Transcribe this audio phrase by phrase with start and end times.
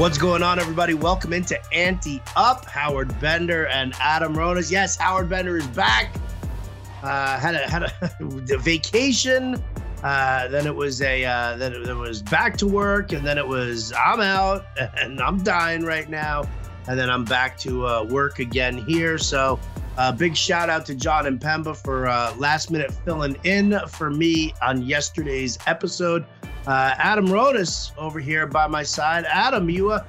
[0.00, 0.94] What's going on, everybody?
[0.94, 2.64] Welcome into Ante Up.
[2.64, 4.70] Howard Bender and Adam Ronis.
[4.70, 6.14] Yes, Howard Bender is back.
[7.02, 7.92] Uh, had a had a,
[8.54, 9.62] a vacation.
[10.02, 13.36] Uh, then it was a uh, then it, it was back to work, and then
[13.36, 14.64] it was I'm out
[14.96, 16.48] and I'm dying right now,
[16.88, 19.18] and then I'm back to uh, work again here.
[19.18, 19.60] So,
[19.98, 24.54] uh, big shout out to John Impemba for uh, last minute filling in for me
[24.62, 26.24] on yesterday's episode.
[26.66, 29.24] Uh, Adam Ronis over here by my side.
[29.26, 30.04] Adam, you uh,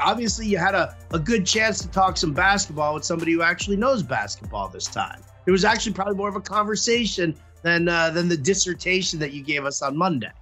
[0.00, 3.76] obviously you had a, a good chance to talk some basketball with somebody who actually
[3.76, 5.22] knows basketball this time.
[5.46, 9.42] It was actually probably more of a conversation than uh, than the dissertation that you
[9.42, 10.32] gave us on Monday.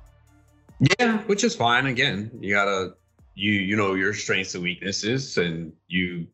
[0.98, 1.86] Yeah, which is fine.
[1.86, 2.94] Again, you gotta
[3.34, 6.26] you you know your strengths and weaknesses, and you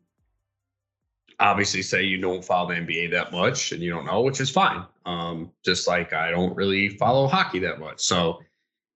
[1.40, 4.50] obviously say you don't follow the NBA that much and you don't know, which is
[4.50, 4.84] fine.
[5.06, 8.40] Um, just like I don't really follow hockey that much, so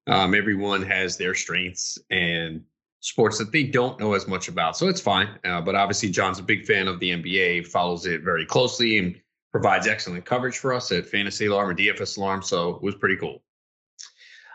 [0.07, 2.62] um, everyone has their strengths and
[3.01, 4.77] sports that they don't know as much about.
[4.77, 5.28] So it's fine.
[5.45, 9.15] Uh, but obviously, John's a big fan of the NBA, follows it very closely, and
[9.53, 12.43] provides excellent coverage for us at Fantasy Alarm and DFS Alarm.
[12.43, 13.43] So it was pretty cool.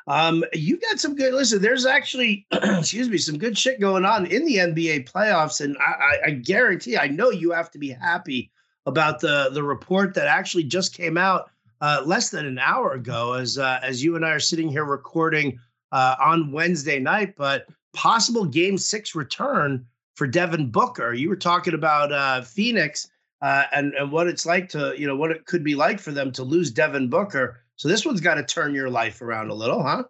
[0.07, 1.33] Um, you got some good.
[1.33, 5.77] Listen, there's actually, excuse me, some good shit going on in the NBA playoffs, and
[5.77, 8.51] I, I, I guarantee, I know you have to be happy
[8.87, 11.51] about the the report that actually just came out
[11.81, 14.85] uh, less than an hour ago, as uh, as you and I are sitting here
[14.85, 15.59] recording
[15.91, 17.35] uh, on Wednesday night.
[17.35, 19.85] But possible Game Six return
[20.15, 21.13] for Devin Booker.
[21.13, 23.09] You were talking about uh, Phoenix
[23.41, 26.11] uh, and and what it's like to you know what it could be like for
[26.11, 27.61] them to lose Devin Booker.
[27.75, 30.03] So this one's got to turn your life around a little, huh?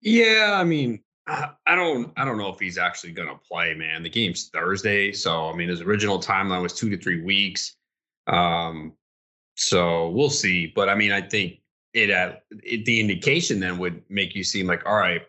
[0.00, 4.02] Yeah, I mean, I don't I don't know if he's actually going to play, man.
[4.02, 7.76] The game's Thursday, so I mean his original timeline was 2 to 3 weeks.
[8.26, 8.92] Um
[9.54, 10.72] so we'll see.
[10.74, 11.60] But I mean, I think
[11.92, 15.22] it, uh, it the indication then would make you seem like, all right,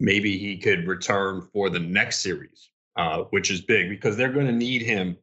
[0.00, 4.46] maybe he could return for the next series, uh, which is big because they're going
[4.46, 5.16] to need him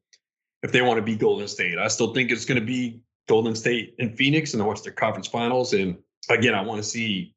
[0.63, 1.77] if they want to be Golden State.
[1.77, 5.27] I still think it's going to be Golden State and Phoenix in the Western Conference
[5.27, 5.73] Finals.
[5.73, 5.97] And
[6.29, 7.35] again, I want to see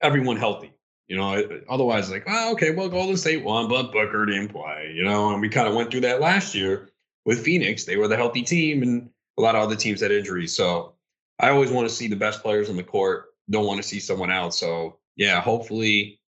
[0.00, 0.72] everyone healthy.
[1.08, 4.92] You know, otherwise, like, oh, okay, well, Golden State won, but Booker didn't play.
[4.92, 6.88] You know, and we kind of went through that last year
[7.24, 7.84] with Phoenix.
[7.84, 10.56] They were the healthy team, and a lot of other teams had injuries.
[10.56, 10.94] So
[11.38, 13.26] I always want to see the best players on the court.
[13.50, 14.54] Don't want to see someone out.
[14.54, 16.20] So yeah, hopefully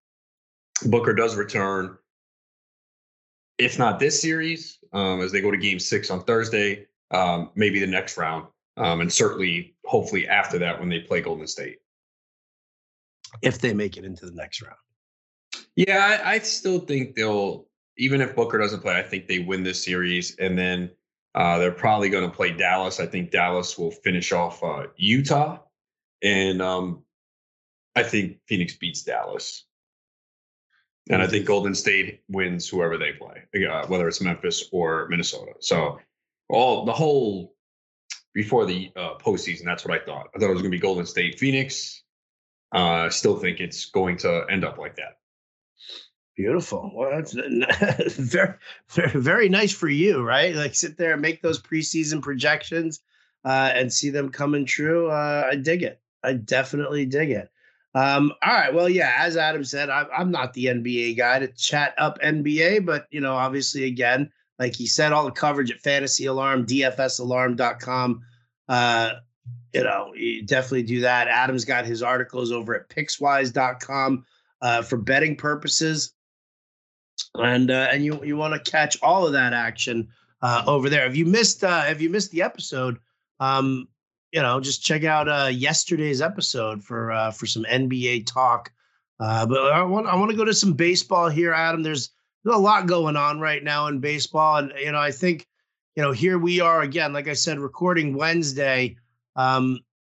[0.85, 1.97] Booker does return.
[3.57, 7.79] If not this series, um, as they go to Game Six on Thursday, um, maybe
[7.79, 11.79] the next round, um, and certainly, hopefully after that when they play Golden State.
[13.41, 14.77] If they make it into the next round.
[15.75, 17.65] Yeah, I, I still think they'll.
[17.99, 20.91] Even if Booker doesn't play, I think they win this series, and then
[21.37, 22.99] uh, they're probably going to play Dallas.
[22.99, 25.59] I think Dallas will finish off uh, Utah,
[26.23, 27.03] and um,
[27.95, 29.63] I think Phoenix beats Dallas.
[31.09, 35.53] And I think Golden State wins whoever they play, uh, whether it's Memphis or Minnesota.
[35.59, 35.99] So,
[36.49, 37.53] all the whole
[38.33, 40.29] before the uh, postseason, that's what I thought.
[40.35, 42.03] I thought it was going to be Golden State, Phoenix.
[42.73, 45.19] Uh, I uh, still think it's going to end up like that.
[46.37, 46.91] Beautiful.
[46.93, 47.33] Well, that's
[48.13, 48.53] very,
[48.87, 50.53] very, nice for you, right?
[50.53, 52.99] Like sit there and make those preseason projections
[53.43, 55.09] uh, and see them coming true.
[55.09, 55.99] Uh, I dig it.
[56.23, 57.49] I definitely dig it.
[57.95, 58.71] Um, all right.
[58.71, 62.85] Well, yeah, as Adam said, I'm, I'm not the NBA guy to chat up NBA,
[62.85, 68.21] but you know, obviously, again, like he said, all the coverage at Fantasy Alarm, DFSAlarm.com.
[68.69, 69.11] Uh,
[69.73, 71.29] you know, you definitely do that.
[71.29, 74.23] Adam's got his articles over at Pickswise.com
[74.61, 76.13] uh, for betting purposes
[77.35, 80.07] and uh, and you you want to catch all of that action
[80.41, 81.05] uh, over there.
[81.05, 82.99] If you missed uh, if you missed the episode,
[83.39, 83.87] um,
[84.31, 88.71] you know, just check out uh, yesterday's episode for uh, for some NBA talk.
[89.19, 91.83] Uh, but I want I want to go to some baseball here, Adam.
[91.83, 92.11] There's
[92.45, 95.47] a lot going on right now in baseball, and you know, I think
[95.95, 98.97] you know here we are again, like I said, recording Wednesday.
[99.35, 99.79] Um,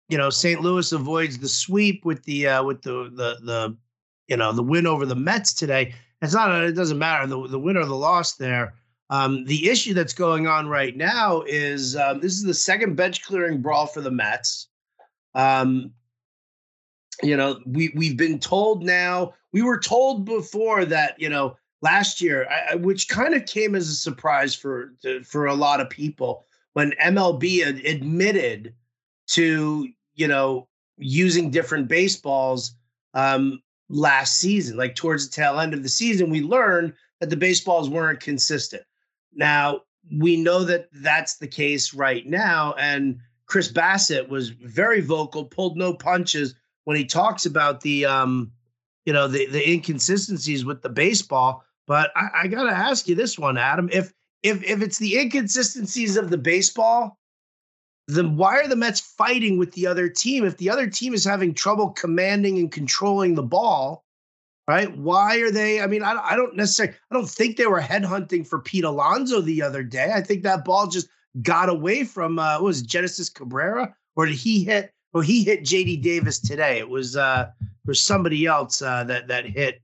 [0.09, 0.61] you know, St.
[0.61, 3.77] Louis avoids the sweep with the uh, with the the the
[4.27, 7.59] you know the win over the Mets today it's not it doesn't matter the the
[7.59, 8.73] win or the loss there.
[9.09, 13.23] Um, the issue that's going on right now is um, this is the second bench
[13.23, 14.67] clearing brawl for the Mets.
[15.33, 15.91] Um,
[17.23, 19.33] you know, we we've been told now.
[19.53, 23.89] We were told before that you know last year, I, which kind of came as
[23.89, 28.73] a surprise for to, for a lot of people when MLB admitted
[29.27, 30.67] to you know
[30.97, 32.73] using different baseballs
[33.13, 34.77] um, last season.
[34.77, 38.83] Like towards the tail end of the season, we learned that the baseballs weren't consistent.
[39.33, 39.81] Now,
[40.11, 42.73] we know that that's the case right now.
[42.77, 46.53] And Chris Bassitt was very vocal, pulled no punches
[46.85, 48.51] when he talks about the, um,
[49.05, 51.63] you know, the, the inconsistencies with the baseball.
[51.87, 53.89] But I, I got to ask you this one, Adam.
[53.91, 54.13] If
[54.43, 57.17] if if it's the inconsistencies of the baseball,
[58.07, 60.45] then why are the Mets fighting with the other team?
[60.45, 64.05] If the other team is having trouble commanding and controlling the ball,
[64.67, 64.95] right?
[64.97, 65.81] Why are they?
[65.81, 69.41] I mean, I, I don't necessarily, I don't think they were headhunting for Pete Alonso
[69.41, 70.11] the other day.
[70.13, 71.09] I think that ball just
[71.41, 74.93] got away from uh, was it, Genesis Cabrera, or did he hit?
[75.13, 76.79] Well, he hit JD Davis today.
[76.79, 77.49] It was uh,
[77.85, 79.81] was somebody else uh, that that hit.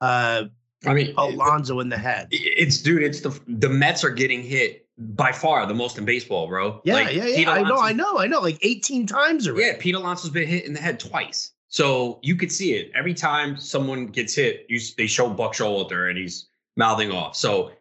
[0.00, 0.44] Uh,
[0.86, 2.28] I mean, Alonso in the head.
[2.30, 3.02] It's dude.
[3.02, 6.80] It's the the Mets are getting hit by far the most in baseball, bro.
[6.84, 7.50] Yeah, like, yeah, yeah.
[7.50, 8.40] I know, I know, I know.
[8.40, 9.66] Like 18 times already.
[9.66, 11.52] Yeah, Pete Alonso's been hit in the head twice.
[11.68, 14.66] So you could see it every time someone gets hit.
[14.68, 17.36] You they show Buck Showalter and he's mouthing off.
[17.36, 17.72] So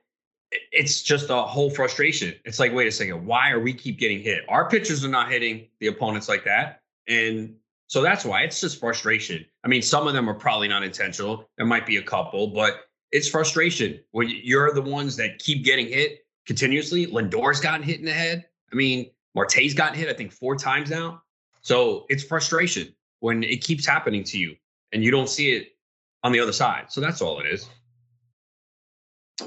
[0.72, 2.34] it's just a whole frustration.
[2.46, 4.44] It's like, wait a second, why are we keep getting hit?
[4.50, 7.56] Our pitchers are not hitting the opponents like that, and
[7.88, 9.46] so that's why it's just frustration.
[9.64, 11.50] I mean, some of them are probably not intentional.
[11.58, 12.82] There might be a couple, but
[13.12, 17.06] it's frustration when you're the ones that keep getting hit continuously.
[17.06, 18.46] Lindor's gotten hit in the head.
[18.72, 21.22] I mean, Marte's gotten hit, I think, four times now.
[21.62, 24.56] So it's frustration when it keeps happening to you
[24.94, 25.76] and you don't see it
[26.24, 26.86] on the other side.
[26.90, 27.70] So that's all it is.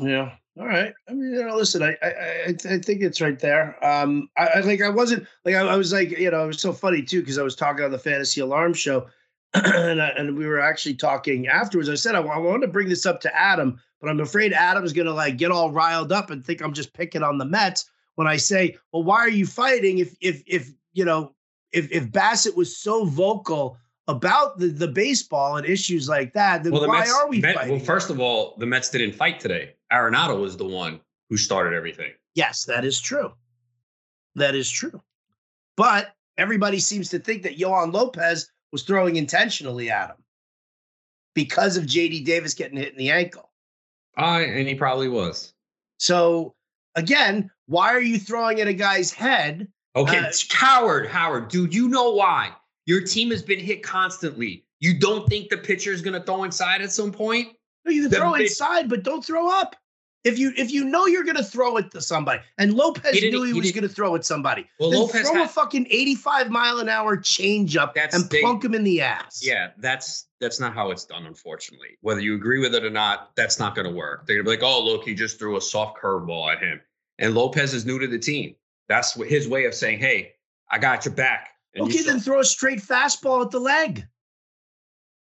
[0.01, 0.33] Yeah.
[0.59, 0.93] All right.
[1.09, 3.83] I mean, you know, listen, I I I, think it's right there.
[3.85, 6.61] Um, I, I like I wasn't like I, I, was like you know it was
[6.61, 9.07] so funny too because I was talking on the Fantasy Alarm show,
[9.55, 11.89] and I, and we were actually talking afterwards.
[11.89, 14.93] I said I, I wanted to bring this up to Adam, but I'm afraid Adam's
[14.93, 18.27] gonna like get all riled up and think I'm just picking on the Mets when
[18.27, 21.35] I say, well, why are you fighting if if if you know
[21.73, 23.77] if if Bassitt was so vocal
[24.09, 27.55] about the, the baseball and issues like that, then well, why Mets, are we Met,
[27.55, 27.77] fighting?
[27.77, 29.75] Well, first of all, the Mets didn't fight today.
[29.93, 32.13] Arenado was the one who started everything.
[32.35, 33.33] Yes, that is true.
[34.35, 35.01] That is true.
[35.77, 40.17] But everybody seems to think that Yoan Lopez was throwing intentionally at him
[41.35, 43.50] because of JD Davis getting hit in the ankle.
[44.21, 45.55] Uh, and he probably was.
[45.99, 46.55] So
[46.95, 49.67] again, why are you throwing at a guy's head?
[49.97, 52.53] Okay, uh, Howard, Howard, dude, you know why?
[52.87, 54.65] Your team has been hit constantly.
[54.81, 57.49] You don't think the pitcher is going to throw inside at some point?
[57.85, 59.77] No, you can throw inside, but don't throw up.
[60.23, 63.43] If you if you know you're gonna throw it to somebody, and Lopez he knew
[63.43, 66.51] he, he was gonna throw at somebody, well, then Lopez throw had, a fucking 85
[66.51, 69.41] mile an hour change up and they, plunk him in the ass.
[69.43, 71.97] Yeah, that's that's not how it's done, unfortunately.
[72.03, 74.27] Whether you agree with it or not, that's not gonna work.
[74.27, 76.81] They're gonna be like, oh look, he just threw a soft curveball at him.
[77.19, 78.57] And Lopez is new to the team.
[78.89, 80.35] That's his way of saying, hey,
[80.71, 81.51] I got your back.
[81.75, 84.07] And okay, you then throw a straight fastball at the leg.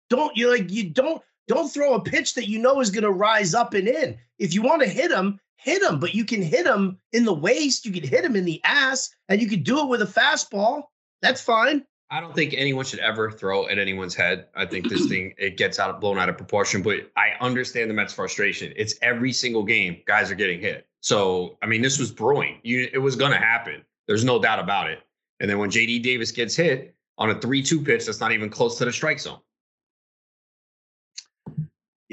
[0.10, 3.12] Don't you like you don't don't throw a pitch that you know is going to
[3.12, 4.18] rise up and in.
[4.40, 7.34] If you want to hit him, hit him, but you can hit him in the
[7.34, 10.06] waist, you can hit him in the ass, and you can do it with a
[10.06, 10.84] fastball.
[11.22, 11.86] That's fine.
[12.10, 14.46] I don't think anyone should ever throw at anyone's head.
[14.56, 17.90] I think this thing it gets out of blown out of proportion, but I understand
[17.90, 18.72] the Mets' frustration.
[18.76, 20.86] It's every single game guys are getting hit.
[21.00, 22.60] So I mean, this was brewing.
[22.62, 23.84] You, it was going to happen.
[24.08, 25.00] There's no doubt about it.
[25.40, 28.78] And then when JD Davis gets hit on a three-two pitch that's not even close
[28.78, 29.40] to the strike zone,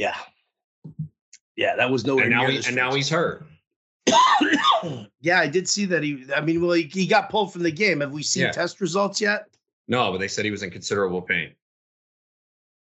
[0.00, 0.17] yeah.
[1.56, 2.19] Yeah, that was no.
[2.19, 3.44] and now, he, and now he's hurt.
[5.20, 6.02] yeah, I did see that.
[6.02, 8.00] He, I mean, well, he, he got pulled from the game.
[8.00, 8.50] Have we seen yeah.
[8.50, 9.44] test results yet?
[9.88, 11.50] No, but they said he was in considerable pain.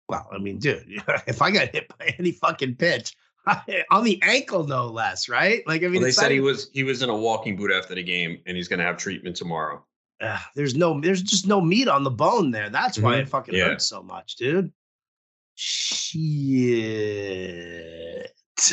[0.08, 0.86] Well, I mean, dude,
[1.28, 3.16] if I got hit by any fucking pitch
[3.92, 5.66] on the ankle, no less, right?
[5.66, 7.96] Like, I mean, well, they said he was he was in a walking boot after
[7.96, 9.84] the game, and he's going to have treatment tomorrow.
[10.22, 12.70] Uh, there's no, there's just no meat on the bone there.
[12.70, 13.22] That's why mm-hmm.
[13.22, 13.66] it fucking yeah.
[13.66, 14.72] hurts so much, dude.
[15.60, 16.72] Shit.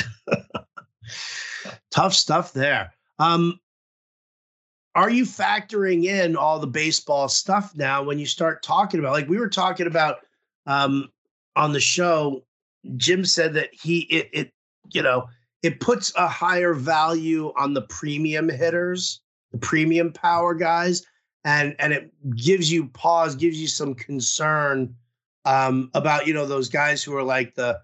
[1.90, 2.92] Tough stuff there.
[3.18, 3.58] Um,
[4.94, 9.28] are you factoring in all the baseball stuff now when you start talking about like
[9.28, 10.18] we were talking about
[10.66, 11.08] um,
[11.56, 12.44] on the show
[12.96, 14.52] jim said that he it, it
[14.92, 15.26] you know
[15.62, 19.20] it puts a higher value on the premium hitters
[19.52, 21.04] the premium power guys
[21.44, 24.94] and and it gives you pause gives you some concern
[25.44, 27.80] um, about you know those guys who are like the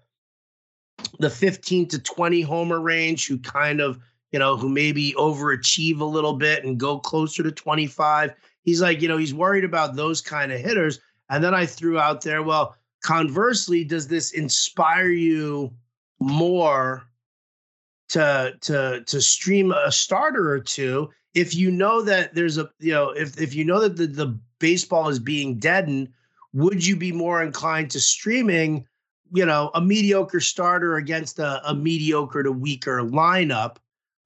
[1.19, 3.99] the 15 to 20 homer range who kind of
[4.31, 9.01] you know who maybe overachieve a little bit and go closer to 25 he's like
[9.01, 10.99] you know he's worried about those kind of hitters.
[11.29, 15.73] And then i threw out there well conversely does this inspire you
[16.19, 17.03] more
[18.09, 22.91] to to to stream a starter or two if you know that there's a you
[22.91, 26.09] know if if you know that the, the baseball is being deadened
[26.53, 28.87] would you be more inclined to streaming,
[29.33, 33.77] you know, a mediocre starter against a, a mediocre to weaker lineup,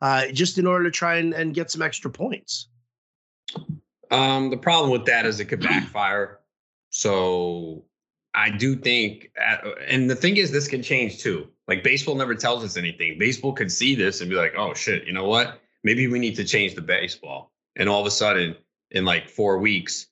[0.02, 2.68] uh, just in order to try and, and get some extra points?
[4.12, 6.40] Um, the problem with that is it could backfire.
[6.90, 7.86] So
[8.34, 9.32] I do think,
[9.88, 11.48] and the thing is, this can change too.
[11.68, 13.18] Like baseball never tells us anything.
[13.18, 15.60] Baseball could see this and be like, oh shit, you know what?
[15.84, 17.52] Maybe we need to change the baseball.
[17.76, 18.56] And all of a sudden,
[18.92, 20.08] in like four weeks,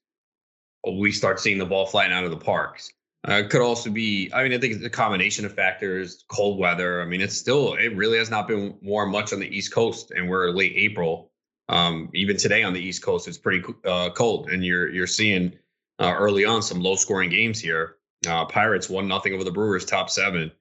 [0.91, 2.91] we start seeing the ball flying out of the parks.
[3.27, 6.59] Uh, it could also be, I mean, I think it's a combination of factors, cold
[6.59, 7.01] weather.
[7.01, 10.11] I mean, it's still, it really has not been warm much on the East Coast,
[10.11, 11.31] and we're late April.
[11.69, 15.53] Um, even today on the East Coast, it's pretty uh, cold, and you're you're seeing
[15.99, 17.95] uh, early on some low scoring games here.
[18.27, 20.51] Uh, Pirates one nothing over the Brewers, top seven.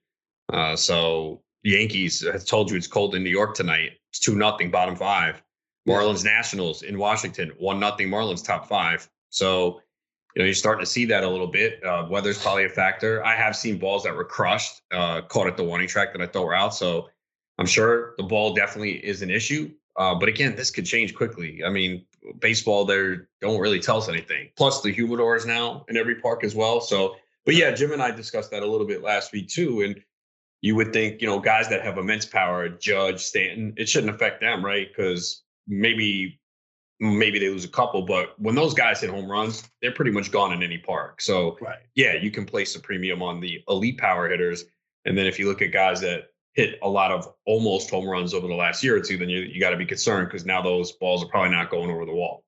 [0.53, 3.99] Uh, so Yankees has told you it's cold in New York tonight.
[4.11, 5.43] It's two nothing, bottom five.
[5.89, 8.09] Marlins Nationals in Washington, one nothing.
[8.09, 9.09] Marlins top five.
[9.31, 9.81] So
[10.35, 11.85] you know, you're starting to see that a little bit.
[11.85, 13.25] Uh, weather's probably a factor.
[13.25, 16.27] I have seen balls that were crushed, uh, caught at the warning track that I
[16.27, 16.75] thought were out.
[16.75, 17.09] So
[17.59, 19.71] I'm sure the ball definitely is an issue.
[19.97, 21.63] Uh, but again, this could change quickly.
[21.65, 22.07] I mean,
[22.41, 24.49] baseball, there don't really tell us anything.
[24.57, 26.81] Plus, the humidors now in every park as well.
[26.81, 29.83] So, but yeah, Jim and I discussed that a little bit last week too.
[29.83, 30.03] And
[30.63, 34.41] you would think, you know, guys that have immense power, Judge, Stanton, it shouldn't affect
[34.41, 34.89] them, right?
[34.89, 36.41] Because maybe
[37.03, 40.31] maybe they lose a couple, but when those guys hit home runs, they're pretty much
[40.31, 41.21] gone in any park.
[41.21, 41.81] So right.
[41.97, 44.65] yeah, you can place a premium on the elite power hitters.
[45.05, 48.35] And then if you look at guys that hit a lot of almost home runs
[48.35, 50.63] over the last year or two, then you, you got to be concerned because now
[50.63, 52.42] those balls are probably not going over the wall.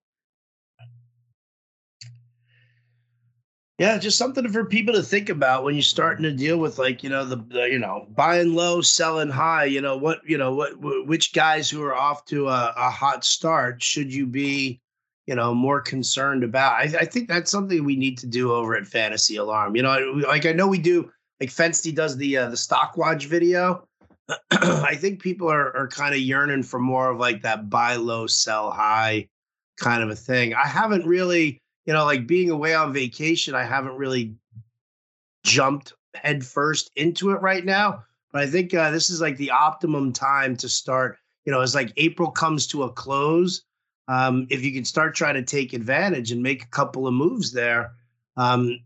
[3.79, 7.03] Yeah, just something for people to think about when you're starting to deal with like
[7.03, 9.65] you know the, the, you know buying low, selling high.
[9.65, 13.25] You know what you know what which guys who are off to a, a hot
[13.25, 14.81] start should you be
[15.27, 16.75] you know more concerned about?
[16.75, 19.75] I, I, think that's something we need to do over at Fantasy Alarm.
[19.75, 23.27] You know, like I know we do like Fensty does the uh, the stock watch
[23.27, 23.89] video.
[24.53, 28.29] I think people are are kind of yearning for more of like that buy low,
[28.29, 29.29] sell high
[29.81, 30.55] kind of a thing.
[30.55, 34.35] I haven't really you know, like being away on vacation, I haven't really
[35.45, 38.05] jumped headfirst into it right now.
[38.33, 41.19] But I think uh, this is like the optimum time to start.
[41.45, 43.63] You know, as like April comes to a close,
[44.09, 47.53] um, if you can start trying to take advantage and make a couple of moves
[47.53, 47.93] there,
[48.37, 48.81] um,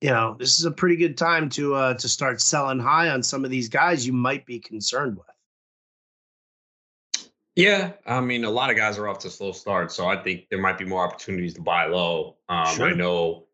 [0.00, 3.22] you know, this is a pretty good time to uh, to start selling high on
[3.22, 5.26] some of these guys you might be concerned with.
[7.56, 10.50] Yeah, I mean, a lot of guys are off to slow starts, so I think
[10.50, 12.36] there might be more opportunities to buy low.
[12.50, 12.88] Um, sure.
[12.88, 13.46] I know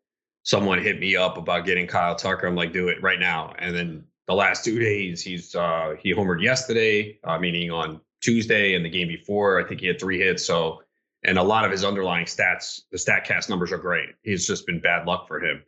[0.43, 2.45] someone hit me up about getting Kyle Tucker.
[2.45, 3.55] I'm like, do it right now.
[3.59, 8.75] And then the last two days, he's uh, he homered yesterday, uh, meaning on Tuesday,
[8.75, 10.45] and the game before, I think he had three hits.
[10.45, 10.83] So,
[11.23, 14.09] and a lot of his underlying stats, the Statcast numbers are great.
[14.23, 15.63] He's just been bad luck for him.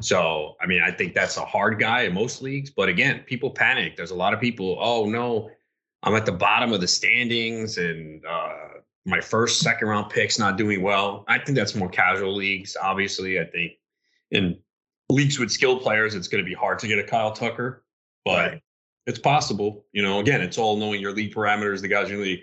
[0.00, 2.68] So, I mean, I think that's a hard guy in most leagues.
[2.68, 3.96] But again, people panic.
[3.96, 4.76] There's a lot of people.
[4.78, 5.50] Oh no
[6.02, 8.54] I'm at the bottom of the standings and uh,
[9.04, 11.24] my first, second round pick's not doing well.
[11.28, 12.76] I think that's more casual leagues.
[12.80, 13.72] Obviously, I think
[14.30, 14.58] in
[15.08, 17.84] leagues with skilled players, it's going to be hard to get a Kyle Tucker,
[18.24, 18.62] but right.
[19.06, 19.86] it's possible.
[19.92, 21.80] You know, again, it's all knowing your league parameters.
[21.80, 22.40] The guys in your league.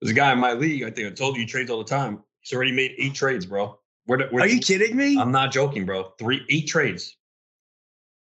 [0.00, 0.82] There's a guy in my league.
[0.82, 2.22] I think I told you he trades all the time.
[2.40, 3.78] He's already made eight trades, bro.
[4.06, 5.18] Where, where, are you kidding me?
[5.18, 6.12] I'm not joking, bro.
[6.18, 7.16] Three, eight trades.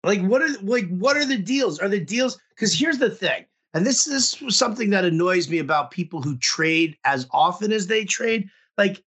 [0.04, 1.80] Like what are like what are the deals?
[1.80, 2.38] Are the deals?
[2.50, 6.38] Because here's the thing and this, this was something that annoys me about people who
[6.38, 8.48] trade as often as they trade.
[8.78, 9.04] Like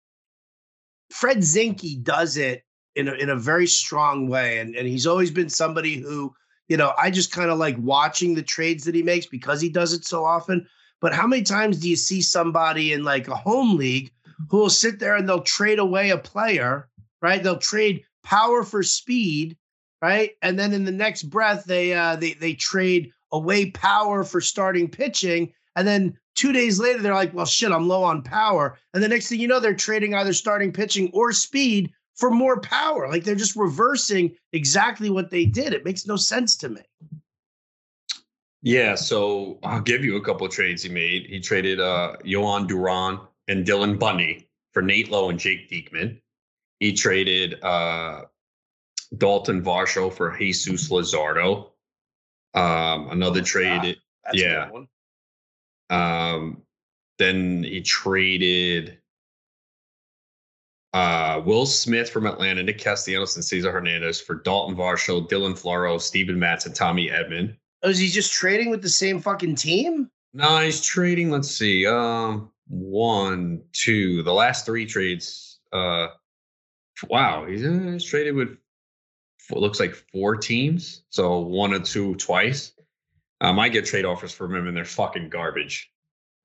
[1.10, 2.64] Fred Zinkie does it
[2.96, 4.60] in a, in a very strong way.
[4.60, 6.34] And, and he's always been somebody who,
[6.68, 9.70] you know, I just kind of like watching the trades that he makes because he
[9.70, 10.68] does it so often.
[11.00, 14.12] But how many times do you see somebody in like a home league
[14.50, 16.88] who will sit there and they'll trade away a player,
[17.22, 17.42] right?
[17.42, 19.58] They'll trade power for speed,
[20.04, 20.32] right?
[20.44, 24.90] And then in the next breath, they uh, they they trade away power for starting
[24.90, 25.54] pitching.
[25.76, 28.78] And then two days later, they're like, well, shit, I'm low on power.
[28.94, 32.60] And the next thing you know, they're trading either starting pitching or speed for more
[32.62, 33.08] power.
[33.08, 35.74] Like they're just reversing exactly what they did.
[35.74, 36.82] It makes no sense to me.
[38.62, 41.26] Yeah, so I'll give you a couple of trades he made.
[41.26, 46.22] He traded uh Jhoan Duran and Dylan Bundy for Nate Lowe and Jake Diekman.
[46.80, 48.22] He traded uh
[49.18, 51.71] Dalton Varsho for Jesus Luzardo.
[52.54, 53.98] Um, another trade,
[54.34, 54.70] yeah.
[55.90, 56.64] Um,
[57.18, 58.98] then he traded
[60.94, 66.00] uh, Will Smith from Atlanta, Nick Castellanos, and Cesar Hernandez for Dalton Varsho, Dylan Floro,
[66.00, 67.56] Steven Matz, and Tommy Edman.
[67.84, 70.10] Oh, is he just trading with the same fucking team?
[70.34, 71.30] No, he's trading.
[71.30, 71.86] Let's see.
[71.88, 74.24] Um, one, two.
[74.24, 75.60] The last three trades.
[75.74, 76.08] Uh,
[77.10, 78.58] wow, he's, uh, he's traded with
[79.50, 82.74] looks like four teams, so one or two twice.
[83.42, 85.92] Um, I get trade offers from him, and they're fucking garbage.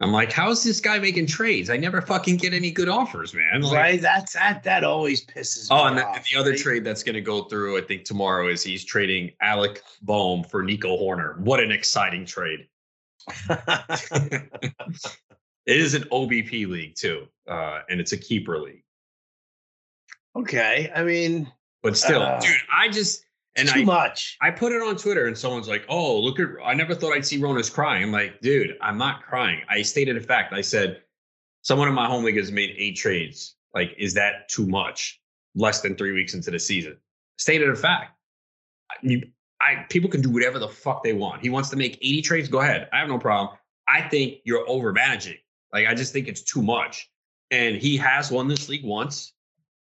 [0.00, 1.70] I'm like, how is this guy making trades?
[1.70, 3.62] I never fucking get any good offers, man.
[3.62, 4.00] Like, right?
[4.00, 6.26] That's that that always pisses Oh, me and the, off.
[6.30, 6.58] the other right?
[6.58, 10.62] trade that's going to go through, I think tomorrow, is he's trading Alec Bohm for
[10.62, 11.38] Nico Hoerner.
[11.38, 12.66] What an exciting trade!
[13.50, 14.50] it
[15.66, 18.84] is an OBP league too, uh, and it's a keeper league.
[20.36, 20.90] okay.
[20.94, 21.50] I mean,
[21.86, 23.24] But still, Uh, dude, I just
[23.54, 24.36] and too I much.
[24.42, 27.24] I put it on Twitter, and someone's like, "Oh, look at I never thought I'd
[27.24, 29.62] see Ronis crying." I'm like, dude, I'm not crying.
[29.68, 30.52] I stated a fact.
[30.52, 31.02] I said
[31.62, 33.54] someone in my home league has made eight trades.
[33.72, 35.20] Like, is that too much?
[35.54, 36.96] Less than three weeks into the season.
[37.38, 38.18] Stated a fact.
[38.90, 39.22] I- You,
[39.60, 41.40] I people can do whatever the fuck they want.
[41.40, 42.48] He wants to make 80 trades.
[42.48, 42.88] Go ahead.
[42.92, 43.56] I have no problem.
[43.88, 45.38] I think you're over managing.
[45.72, 47.08] Like, I just think it's too much.
[47.52, 49.32] And he has won this league once.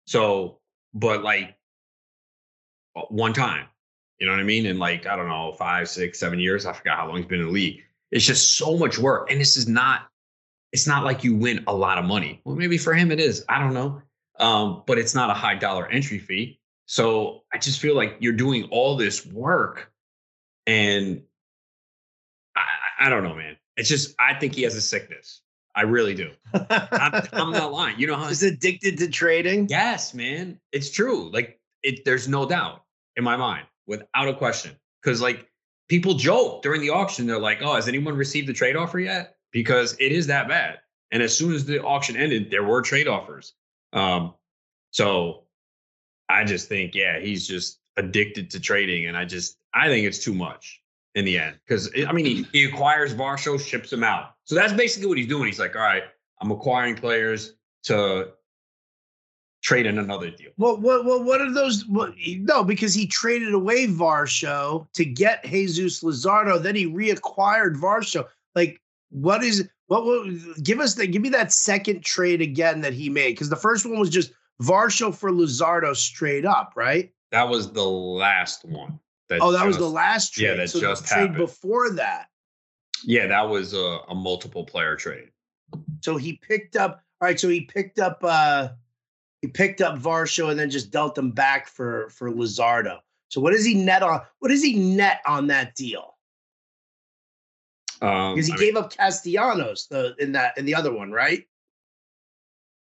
[0.08, 0.60] So,
[0.96, 1.56] but like
[3.10, 3.66] one time.
[4.20, 4.66] You know what I mean?
[4.66, 6.66] In like, I don't know, five, six, seven years.
[6.66, 7.82] I forgot how long he's been in the league.
[8.12, 9.32] It's just so much work.
[9.32, 10.08] And this is not,
[10.72, 12.42] it's not like you win a lot of money.
[12.44, 13.44] Well, maybe for him it is.
[13.50, 14.02] I don't know.
[14.40, 16.60] Um, but it's not a high dollar entry fee.
[16.86, 19.92] So I just feel like you're doing all this work
[20.68, 21.24] and
[22.56, 22.62] I,
[23.06, 23.56] I don't know, man.
[23.78, 25.42] It's just, I think he has a sickness.
[25.74, 26.32] I really do.
[26.54, 28.00] I'm, I'm not lying.
[28.00, 29.68] You know how Is addicted to trading.
[29.70, 30.60] Yes, man.
[30.74, 31.32] It's true.
[31.32, 32.84] Like it there's no doubt
[33.18, 34.76] in my mind, without a question.
[35.04, 35.50] Cause like
[35.90, 39.38] people joke during the auction, they're like, Oh, has anyone received the trade offer yet?
[39.52, 40.80] Because it is that bad.
[41.12, 43.54] And as soon as the auction ended, there were trade offers.
[43.92, 44.34] Um,
[44.92, 45.44] so
[46.30, 49.08] I just think, yeah, he's just addicted to trading.
[49.08, 50.82] And I just I think it's too much
[51.16, 51.60] in the end.
[51.68, 54.36] Cause I mean he, he acquires Varsho, ships him out.
[54.46, 55.46] So that's basically what he's doing.
[55.46, 56.04] He's like, all right,
[56.40, 58.32] I'm acquiring players to
[59.62, 60.52] trade in another deal.
[60.58, 61.86] Well, what what what are those?
[61.88, 66.62] What, no, because he traded away Varsho to get Jesus Luzardo.
[66.62, 68.28] Then he reacquired Varsho.
[68.56, 70.06] Like, what is what?
[70.06, 70.28] what
[70.64, 73.86] give us the give me that second trade again that he made because the first
[73.86, 77.12] one was just Varsho for Luzardo straight up, right?
[77.32, 79.00] That was the last one.
[79.40, 80.46] Oh, that was the last trade.
[80.46, 81.38] yeah, that so just the trade happened.
[81.38, 82.28] before that.
[83.06, 85.30] Yeah, that was a, a multiple player trade.
[86.02, 87.02] So he picked up.
[87.22, 88.20] All right, so he picked up.
[88.24, 88.70] uh
[89.42, 93.00] He picked up Varsho and then just dealt him back for for Luzardo.
[93.30, 94.22] So what does he net on?
[94.40, 96.18] What does he net on that deal?
[98.02, 101.12] Um, Because he I mean, gave up Castellanos the in that in the other one,
[101.12, 101.46] right?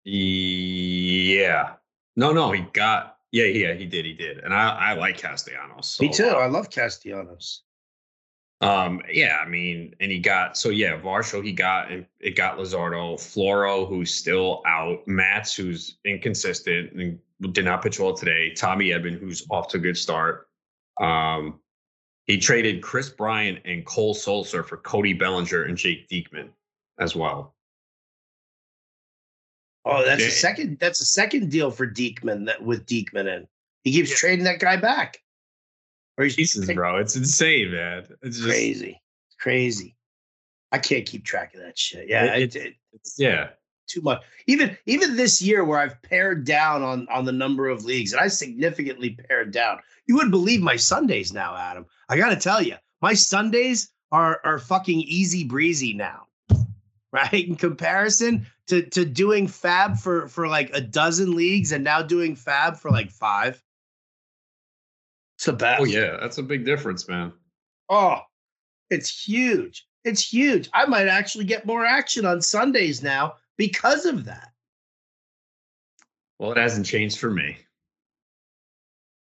[0.04, 1.74] yeah.
[2.16, 3.18] No, no, he got.
[3.32, 4.04] Yeah, yeah, he did.
[4.04, 4.40] He did.
[4.40, 5.88] And I, I like Castellanos.
[5.88, 6.26] So, Me too.
[6.26, 7.64] I love Castellanos.
[8.62, 12.58] Um, yeah, I mean, and he got so yeah, Varsho he got and it got
[12.60, 17.20] Luzardo, Floro, who's still out, Matz, who's inconsistent and
[17.54, 20.48] did not pitch well today, Tommy Edman, who's off to a good start.
[21.00, 21.60] Um,
[22.28, 26.50] he traded Kris Bryant and Cole Sulser for Cody Bellinger and Jake Diekman
[27.00, 27.56] as well.
[29.86, 30.28] Oh, that's Yeah.
[30.28, 30.78] a second.
[30.80, 33.48] That's a second deal for Diekman that with Diekman in.
[33.84, 34.18] He keeps Yeah.
[34.18, 35.18] trading that guy back.
[36.30, 36.98] Pieces, bro.
[36.98, 38.06] It's insane, man.
[38.22, 39.02] It's just crazy,
[39.40, 39.96] crazy.
[40.72, 42.08] I can't keep track of that shit.
[42.08, 43.50] Yeah, It- it, it, it's, yeah.
[43.88, 44.22] too much.
[44.48, 48.22] Even even this year, where I've pared down on on the number of leagues, and
[48.22, 49.80] I significantly pared down.
[50.08, 51.86] You wouldn't believe my Sundays now, Adam.
[52.10, 56.28] I got to tell you, my Sundays are are fucking easy breezy now,
[57.12, 57.48] right?
[57.48, 62.36] In comparison to to doing FAAB for for like a dozen leagues, and now doing
[62.36, 63.62] FAAB for like five.
[65.42, 65.82] It's the best.
[65.82, 67.34] Oh yeah, that's a big difference, man.
[67.90, 68.20] Oh,
[68.92, 69.88] it's huge.
[70.04, 70.70] It's huge.
[70.72, 74.52] I might actually get more action on Sundays now because of that.
[76.38, 77.58] Well, it hasn't changed for me.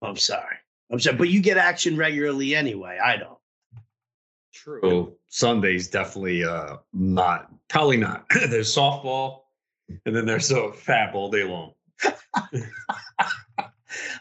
[0.01, 0.55] I'm sorry.
[0.89, 2.97] I'm sorry, but you get action regularly anyway.
[3.03, 3.39] I don't.
[4.53, 5.13] True.
[5.27, 8.23] Sunday's definitely uh not probably not.
[8.49, 9.41] there's softball
[10.05, 11.73] and then there's a FAAB all day long.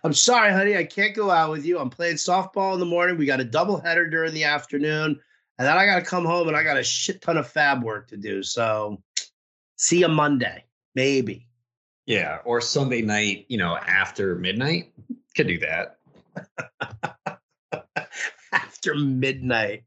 [0.05, 0.77] I'm sorry, honey.
[0.77, 1.79] I can't go out with you.
[1.79, 3.17] I'm playing softball in the morning.
[3.17, 5.21] We got a double header during the afternoon,
[5.59, 7.83] and then I got to come home and I got a shit ton of FAAB
[7.83, 8.43] work to do.
[8.43, 9.03] So,
[9.77, 11.47] see you Monday, maybe.
[12.07, 14.93] Yeah, or Sunday night, you know, after midnight.
[15.37, 15.99] Could do that.
[18.53, 19.85] After midnight.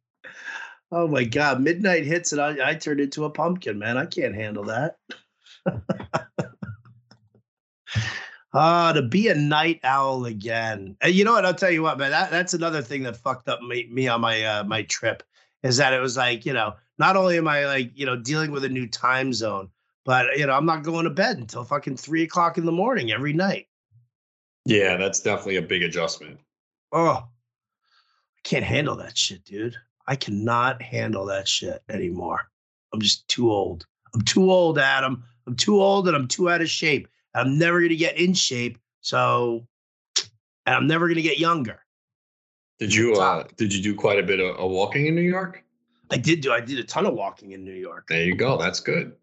[0.92, 3.98] Oh my God, midnight hits and I, I turned into a pumpkin, man.
[3.98, 4.98] I can't handle that.
[8.62, 10.98] Ah, to be a night owl again.
[11.00, 11.46] And you know what?
[11.46, 12.12] I'll tell you what, man.
[12.12, 15.24] That, that's another thing that fucked up me, me on my uh, my trip
[15.64, 18.52] is that it was like, you know, not only am I like, you know, dealing
[18.52, 19.70] with a new time zone,
[20.04, 23.14] but you know, I'm not going to bed until fucking three o'clock in the morning
[23.14, 23.68] every night.
[24.66, 26.38] Yeah, that's definitely a big adjustment.
[26.92, 29.78] Oh, I can't handle that shit, dude.
[30.06, 32.50] I cannot handle that shit anymore.
[32.94, 33.86] I'm just too old.
[34.14, 35.24] I'm too old, Adam.
[35.48, 37.08] I'm too old and I'm too out of shape.
[37.40, 38.78] I'm never going to get in shape.
[39.02, 39.68] So,
[40.66, 41.80] and I'm never going to get younger.
[42.80, 45.64] Did you uh, did you do quite a bit of, of walking in New York?
[46.12, 46.52] I did do.
[46.52, 48.08] I did a ton of walking in New York.
[48.08, 48.58] There you go.
[48.58, 49.14] That's good.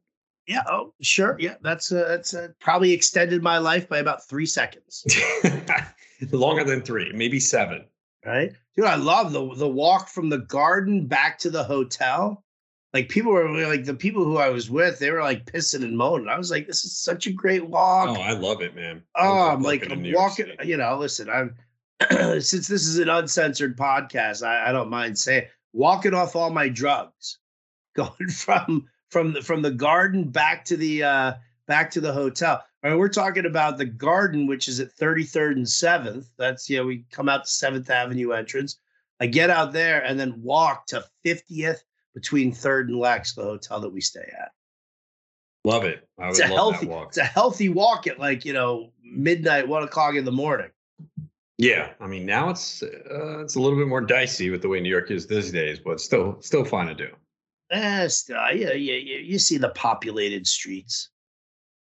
[0.46, 0.62] Yeah.
[0.68, 1.36] Oh, sure.
[1.40, 1.54] Yeah.
[1.62, 5.04] That's uh, that's uh, probably extended my life by about three seconds.
[6.32, 7.84] Longer than three, maybe seven.
[8.24, 8.86] Right, dude.
[8.86, 12.44] I love the the walk from the garden back to the hotel.
[12.92, 15.96] Like people were like the people who I was with, they were like pissing and
[15.96, 16.28] moaning.
[16.28, 18.08] I was like, this is such a great walk.
[18.08, 19.02] Oh, I love it, man.
[19.16, 20.52] Oh, I'm like I'm walking.
[20.64, 21.54] You know, listen, I'm
[22.40, 26.68] since this is an uncensored podcast, I, I don't mind saying walking off all my
[26.68, 27.38] drugs,
[27.96, 31.32] going from from the from the garden back to the uh
[31.66, 32.62] back to the hotel.
[32.84, 36.26] All right, we're talking about the garden, which is at 33rd and 7th.
[36.38, 38.78] That's you know, we come out to 7th Avenue entrance.
[39.18, 41.80] I get out there and then walk to 50th
[42.16, 44.50] between 3rd and Lex, the hotel that we stay at.
[45.66, 46.08] Love it.
[46.18, 50.14] I it's a healthy, It's a healthy walk at like, you know, midnight, one o'clock
[50.14, 50.70] in the morning.
[51.58, 54.80] Yeah, I mean now it's uh, it's a little bit more dicey with the way
[54.80, 57.08] New York is these days, but still still fun to do.
[57.70, 59.18] Eh, still, yeah, yeah, yeah.
[59.18, 61.10] You see the populated streets.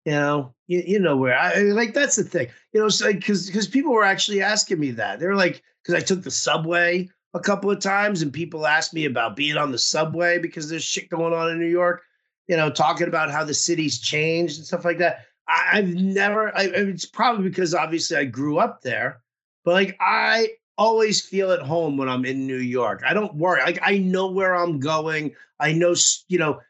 [0.04, 1.94] You know, you, you know where I like.
[1.94, 2.48] That's the thing.
[2.72, 5.20] You know, so because because people were actually asking me that.
[5.20, 9.04] They're like, because I took the subway a couple of times, and people ask me
[9.04, 12.02] about being on the subway because there's shit going on in New York.
[12.48, 15.26] You know, talking about how the city's changed and stuff like that.
[15.46, 16.56] I, have never.
[16.56, 19.20] I, it's probably because obviously I grew up there,
[19.64, 23.02] but like I always feel at home when I'm in New York.
[23.06, 23.60] I don't worry.
[23.62, 25.32] Like I know where I'm going.
[25.60, 25.94] I know,
[26.28, 26.60] you know,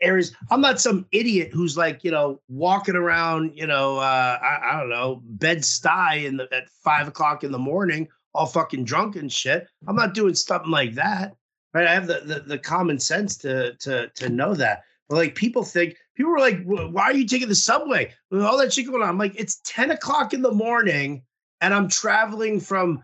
[0.00, 0.34] areas.
[0.50, 4.80] I'm not some idiot who's like, you know, walking around, you know, uh, I, I
[4.80, 9.16] don't know, Bed Stuy in the, at five o'clock in the morning, all fucking drunk
[9.16, 9.66] and shit.
[9.86, 11.34] I'm not doing something like that.
[11.74, 11.86] Right.
[11.86, 14.82] I have the, the, the common sense to, to, to know that.
[15.08, 18.12] But like people think, people were like, why are you taking the subway?
[18.30, 19.08] With all that shit going on.
[19.08, 21.22] I'm like, it's 10 o'clock in the morning
[21.60, 23.02] and I'm traveling from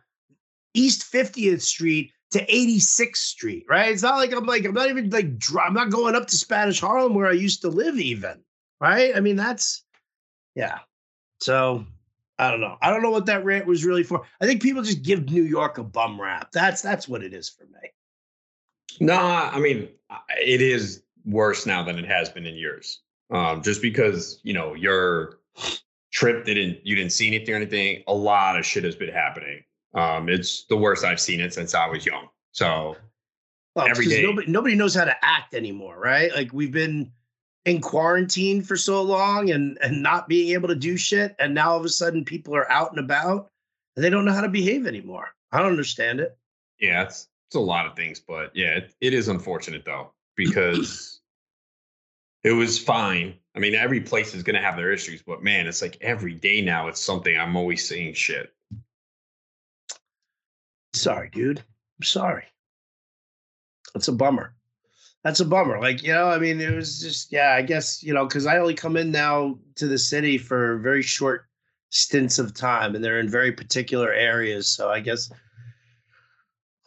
[0.74, 3.90] East 50th Street to 86th Street, right?
[3.90, 6.80] It's not like I'm like, I'm not even like, I'm not going up to Spanish
[6.80, 8.42] Harlem where I used to live, even,
[8.80, 9.16] right?
[9.16, 9.84] I mean, that's,
[10.54, 10.80] yeah.
[11.40, 11.86] So
[12.38, 12.76] I don't know.
[12.80, 14.22] I don't know what that rant was really for.
[14.40, 16.52] I think people just give New York a bum rap.
[16.52, 17.90] That's that's what it is for me.
[19.00, 19.88] No, I mean,
[20.40, 23.00] it is worse now than it has been in years.
[23.30, 25.40] Um, just because you know your
[26.12, 28.02] trip didn't you didn't see anything or anything.
[28.06, 29.62] A lot of shit has been happening.
[29.94, 32.28] Um, it's the worst I've seen it since I was young.
[32.52, 32.96] So
[33.74, 36.32] well, every day, nobody, nobody knows how to act anymore, right?
[36.34, 37.12] Like we've been
[37.64, 41.72] in quarantine for so long and and not being able to do shit, and now
[41.72, 43.50] all of a sudden people are out and about
[43.98, 45.30] and they don't know how to behave anymore.
[45.50, 46.38] I don't understand it.
[46.78, 51.20] Yeah, it's it's a lot of things, but yeah, it, it is unfortunate though because
[52.44, 53.34] it was fine.
[53.56, 56.34] I mean, every place is going to have their issues, but man, it's like every
[56.34, 58.54] day now it's something I'm always seeing shit.
[60.92, 61.58] Sorry, dude.
[61.58, 62.44] I'm sorry.
[63.96, 64.54] it's a bummer.
[65.28, 65.78] That's a bummer.
[65.78, 68.56] Like, you know, I mean, it was just, yeah, I guess, you know, because I
[68.56, 71.44] only come in now to the city for very short
[71.90, 74.74] stints of time and they're in very particular areas.
[74.74, 75.30] So I guess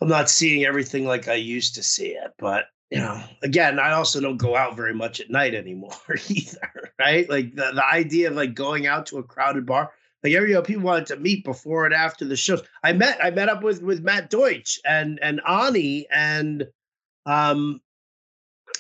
[0.02, 2.32] I'm not seeing everything like I used to see it.
[2.40, 5.94] But, you know, again, I also don't go out very much at night anymore
[6.28, 6.94] either.
[6.98, 7.30] Right.
[7.30, 9.92] Like the, the idea of like going out to a crowded bar,
[10.24, 12.64] like every you know, people wanted to meet before and after the shows.
[12.84, 16.66] I met I met up with with Matt Deutsch and and Ani and
[17.28, 17.80] um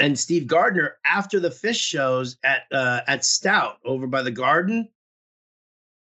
[0.02, 4.90] and Steve Gardner after the Phish shows at uh at Stout over by the garden.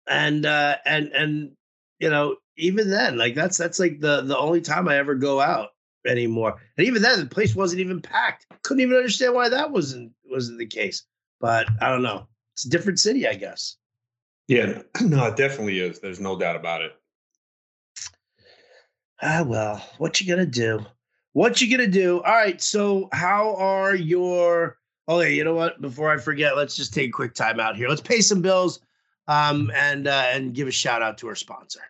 [0.08, 1.52] And uh and and
[2.00, 5.39] you know, even then, like that's that's like the the only time I ever go
[5.39, 5.69] out
[6.06, 6.58] anymore.
[6.78, 8.45] And even then the place wasn't even packed.
[8.63, 11.04] Couldn't even understand why that wasn't wasn't the case.
[11.39, 12.28] But I don't know.
[12.56, 13.78] It's a different city, I guess.
[14.47, 16.00] Yeah, no, it definitely is.
[16.00, 16.93] There's no doubt about it.
[19.21, 20.86] Ah, well, what you gonna do?
[21.38, 22.23] What you gonna do?
[22.23, 22.60] All right.
[22.60, 24.80] So, how are your?
[25.08, 25.28] Oh, yeah.
[25.28, 25.80] You know what?
[25.80, 27.88] Before I forget, let's just take a quick time out here.
[27.88, 28.80] Let's pay some bills,
[29.28, 31.82] um, and uh, and give a shout out to our sponsor.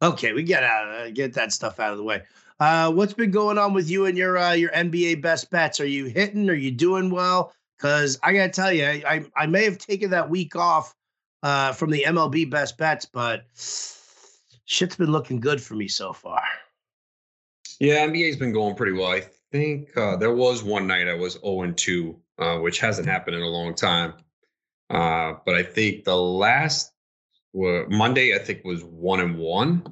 [0.00, 2.22] Okay, we get out uh, get that stuff out of the way.
[2.58, 5.80] Uh, what's been going on with you and your uh, your NBA best bets?
[5.80, 6.48] Are you hitting?
[6.48, 7.52] Are you doing well?
[7.76, 10.94] Because I got to tell you, I, I may have taken that week off
[11.42, 13.44] uh, from the MLB best bets, but
[14.64, 16.42] shit's been looking good for me so far.
[17.82, 19.10] Yeah, NBA's been going pretty well.
[19.10, 23.08] I think uh, there was one night I was 0 and 2, uh, which hasn't
[23.08, 24.14] happened in a long time.
[24.88, 26.92] Uh, but I think the last
[27.52, 29.82] well, Monday, I think was one and one.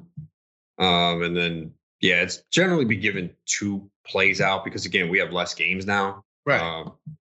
[0.79, 5.33] Um, and then Yeah, it's generally be given two plays out because again, we have
[5.33, 6.23] less games now.
[6.45, 6.61] Right.
[6.61, 6.93] Um,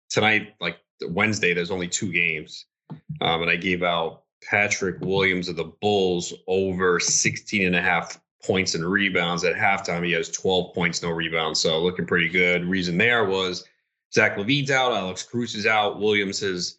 [0.09, 2.67] tonight, like Wednesday, there's only two games.
[3.21, 8.21] Um, and I gave out Patrick Williams of the Bulls over 16 and a half
[8.45, 10.05] points and rebounds at halftime.
[10.05, 11.61] He has 12 points, no rebounds.
[11.61, 12.65] So looking pretty good.
[12.65, 13.65] Reason there was
[14.13, 15.99] Zach LaVine's out, Alex Cruz is out.
[15.99, 16.79] Williams has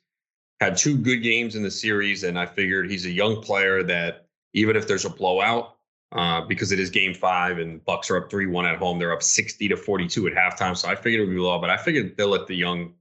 [0.62, 4.28] had two good games in the series, and I figured he's a young player that
[4.54, 5.76] even if there's a blowout,
[6.14, 9.24] uh, because it is game five and Bucks are up 3-1 at home, they're up
[9.24, 10.78] 60 to 42 at halftime.
[10.78, 12.94] So I figured it would be low, but I figured they'll let the young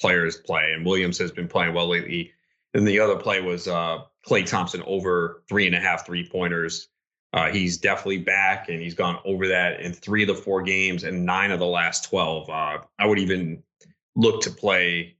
[0.00, 0.72] players play.
[0.72, 2.32] And Williams has been playing well lately.
[2.74, 6.88] And the other play was uh, Klay Thompson over three and a half three pointers.
[7.32, 11.04] Uh, he's definitely back and he's gone over that in three of the four games
[11.04, 12.50] and nine of the last 12.
[12.50, 13.62] Uh, I would even
[14.16, 15.16] look to play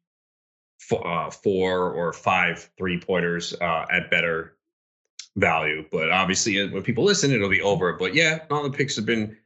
[0.93, 4.57] uh, four or five three pointers uh, at better
[5.37, 5.85] value.
[5.91, 7.93] But obviously, uh, when people listen, it'll be over.
[7.93, 9.37] But yeah, all the picks have been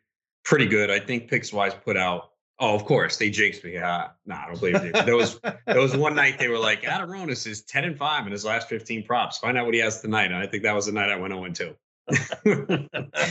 [0.44, 0.90] pretty good.
[0.90, 2.30] I think Pickswise put out.
[2.60, 3.76] Oh, of course, they jinxed me.
[3.76, 4.92] Uh, nah, I don't believe you.
[4.92, 8.26] There was there was one night they were like, Adam Ronis is ten and five
[8.26, 9.38] in his last fifteen props.
[9.38, 10.26] Find out what he has tonight.
[10.26, 11.74] And I think that was the night I went 0 and two.
[12.44, 12.90] Doesn't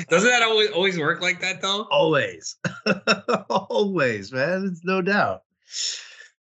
[0.10, 1.88] that always always work like that though?
[1.92, 2.56] Always,
[3.50, 4.70] always, man.
[4.72, 5.44] It's no doubt.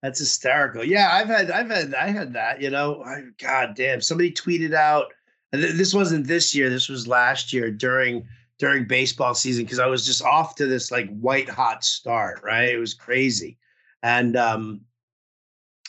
[0.02, 0.84] That's hysterical.
[0.84, 2.60] Yeah, I've had, I've had, I had that.
[2.60, 4.00] You know, I, God damn.
[4.00, 5.06] Somebody tweeted out.
[5.52, 6.68] And th- this wasn't this year.
[6.68, 8.26] This was last year during
[8.58, 12.40] during baseball season because I was just off to this like white hot start.
[12.44, 13.56] Right, it was crazy,
[14.02, 14.82] and um,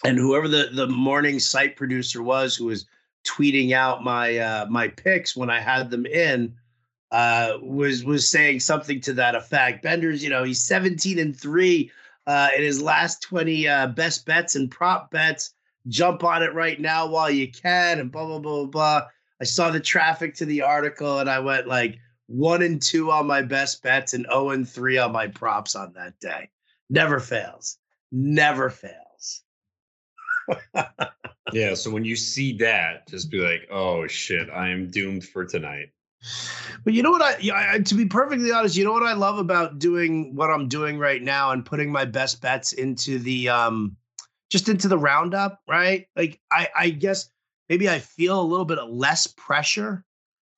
[0.05, 2.85] and whoever the the morning site producer was who was
[3.25, 6.55] tweeting out my uh my picks when I had them in
[7.11, 9.83] uh was was saying something to that effect.
[9.83, 11.91] Bender's, you know, he's 17 and 3
[12.27, 15.53] uh in his last 20 uh best bets and prop bets.
[15.87, 19.07] Jump on it right now while you can and blah blah blah blah.
[19.41, 23.25] I saw the traffic to the article and I went like one and two on
[23.25, 26.49] my best bets and 0 and 3 on my props on that day.
[26.89, 27.77] Never fails.
[28.11, 29.08] Never fails.
[31.53, 31.73] yeah.
[31.73, 35.91] So when you see that, just be like, oh shit, I am doomed for tonight.
[36.83, 39.37] But you know what I, I, to be perfectly honest, you know what I love
[39.37, 43.95] about doing what I'm doing right now and putting my best bets into the um
[44.49, 46.07] just into the roundup, right?
[46.15, 47.29] Like I I guess
[47.69, 50.03] maybe I feel a little bit less pressure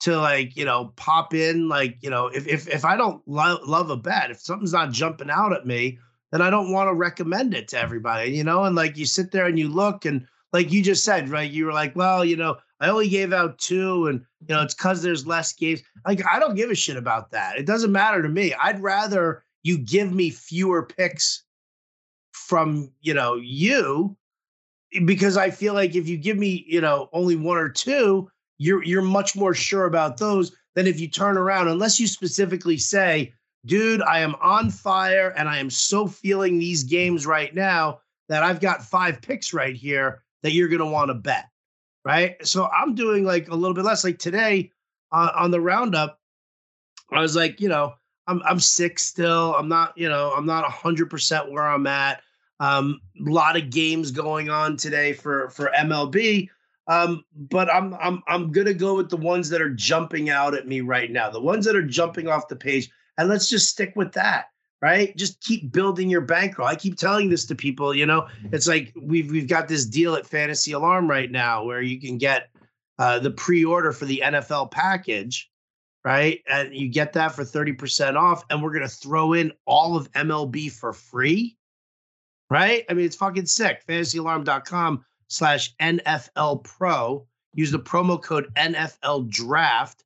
[0.01, 3.62] to like, you know, pop in like, you know, if if if I don't lo-
[3.65, 5.99] love a bet, if something's not jumping out at me,
[6.32, 8.63] then I don't want to recommend it to everybody, you know?
[8.63, 11.50] And like you sit there and you look and like you just said, right?
[11.50, 14.74] You were like, well, you know, I only gave out two, and you know, it's
[14.74, 15.82] because there's less games.
[16.06, 17.58] Like, I don't give a shit about that.
[17.58, 18.54] It doesn't matter to me.
[18.56, 21.44] I'd rather you give me fewer picks
[22.32, 24.17] from you know you
[25.06, 28.84] because I feel like if you give me you know only one or two, you're
[28.84, 33.32] you're much more sure about those than if you turn around unless you specifically say,
[33.65, 38.43] dude, I am on fire and I am so feeling these games right now that
[38.43, 41.45] I've got five picks right here that you're going to want to bet.
[42.04, 42.36] Right.
[42.45, 44.04] So I'm doing like a little bit less.
[44.04, 44.71] Like today
[45.12, 46.19] uh, on the roundup,
[47.12, 47.93] I was like, you know,
[48.28, 49.56] I'm I'm sick still.
[49.56, 52.21] I'm not, you know, I'm not hundred percent where I'm at.
[52.60, 56.50] Um, a lot of games going on today for for MLB.
[56.88, 60.67] Um, but I'm I'm I'm gonna go with the ones that are jumping out at
[60.67, 63.93] me right now, the ones that are jumping off the page, and let's just stick
[63.95, 64.45] with that
[64.82, 65.15] right?
[65.15, 66.67] Just keep building your bankroll.
[66.67, 70.15] I keep telling this to people, you know, it's like we've we've got this deal
[70.15, 72.50] at Fantasy Alarm right now where you can get
[73.00, 75.50] uh, the pre-order for the NFL package,
[76.04, 76.41] right?
[76.50, 80.71] And you get that for 30% off, and we're gonna throw in all of MLB
[80.71, 81.58] for free.
[82.50, 82.84] Right?
[82.89, 83.82] I mean, it's fucking sick.
[83.88, 87.26] Fantasyalarm.com slash NFL Pro.
[87.54, 90.04] Use the promo code NFL Draft,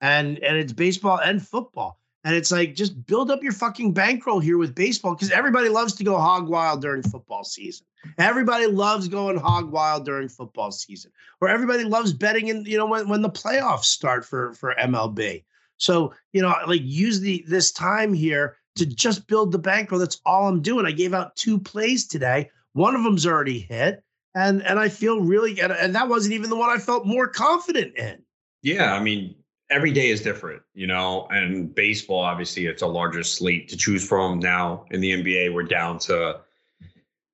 [0.00, 1.99] and and it's baseball and football.
[2.24, 5.94] And it's like, just build up your fucking bankroll here with baseball because everybody loves
[5.94, 7.86] to go hog wild during football season.
[8.18, 12.86] Everybody loves going hog wild during football season, or everybody loves betting in, you know,
[12.86, 15.44] when, when the playoffs start for, for MLB.
[15.80, 19.98] So, you know, like use the this time here to just build the bankroll.
[19.98, 20.86] That's all I'm doing.
[20.86, 22.50] I gave out two plays today.
[22.74, 24.02] One of them's already hit.
[24.34, 27.26] And and I feel really and, and that wasn't even the one I felt more
[27.26, 28.22] confident in.
[28.62, 29.34] Yeah, I mean,
[29.70, 34.06] every day is different, you know, and baseball, obviously, it's a larger slate to choose
[34.06, 34.84] from now.
[34.90, 36.40] In the NBA, we're down to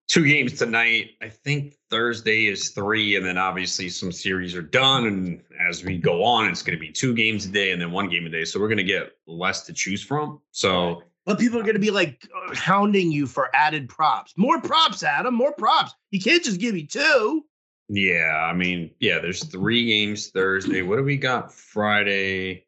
[0.08, 1.12] two games tonight.
[1.22, 5.06] I think Thursday is three, and then obviously some series are done.
[5.06, 7.90] And as we go on, it's going to be two games a day and then
[7.90, 8.44] one game a day.
[8.44, 10.40] So we're going to get less to choose from.
[10.52, 14.34] So, but people are going to be like hounding you for added props.
[14.36, 15.34] More props, Adam.
[15.34, 15.92] More props.
[16.10, 17.44] You can't just give me two.
[17.88, 20.82] Yeah, I mean, yeah, there's three games Thursday.
[20.82, 22.66] What do we got Friday?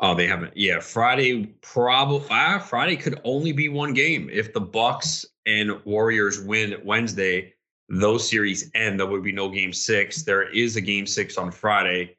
[0.00, 0.56] Oh, they haven't.
[0.56, 2.26] Yeah, Friday probably.
[2.30, 4.28] Ah, Friday could only be one game.
[4.30, 7.54] If the Bucks and Warriors win Wednesday,
[7.88, 9.00] those series end.
[9.00, 10.22] There would be no game six.
[10.22, 12.16] There is a game six on Friday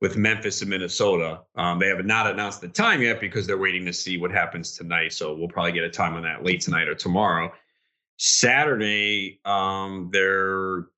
[0.00, 1.42] with Memphis and Minnesota.
[1.54, 4.76] Um, they have not announced the time yet because they're waiting to see what happens
[4.76, 5.12] tonight.
[5.12, 7.52] So we'll probably get a time on that late tonight or tomorrow.
[8.16, 10.88] Saturday, um, there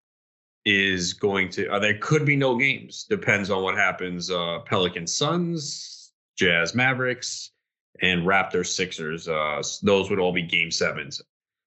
[0.64, 3.04] is going to uh, there could be no games.
[3.04, 4.30] Depends on what happens.
[4.30, 7.50] Uh, Pelican Suns, Jazz Mavericks,
[8.00, 9.28] and Raptors Sixers.
[9.28, 11.20] Uh, those would all be game sevens.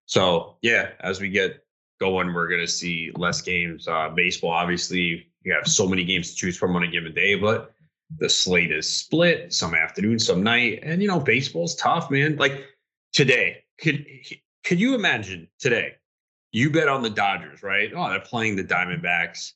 [0.06, 1.64] So yeah, as we get
[2.00, 3.88] going, we're gonna see less games.
[3.88, 7.36] Uh, baseball, obviously, you have so many games to choose from on a given day,
[7.36, 7.74] but
[8.20, 9.54] the slate is split.
[9.54, 12.38] Some afternoon, some night, and you know, baseball's tough, man.
[12.38, 12.66] Like
[13.14, 14.06] today, could
[14.64, 15.96] could you imagine today?
[16.52, 17.92] You bet on the Dodgers, right?
[17.96, 19.54] Oh, they're playing the Diamondbacks.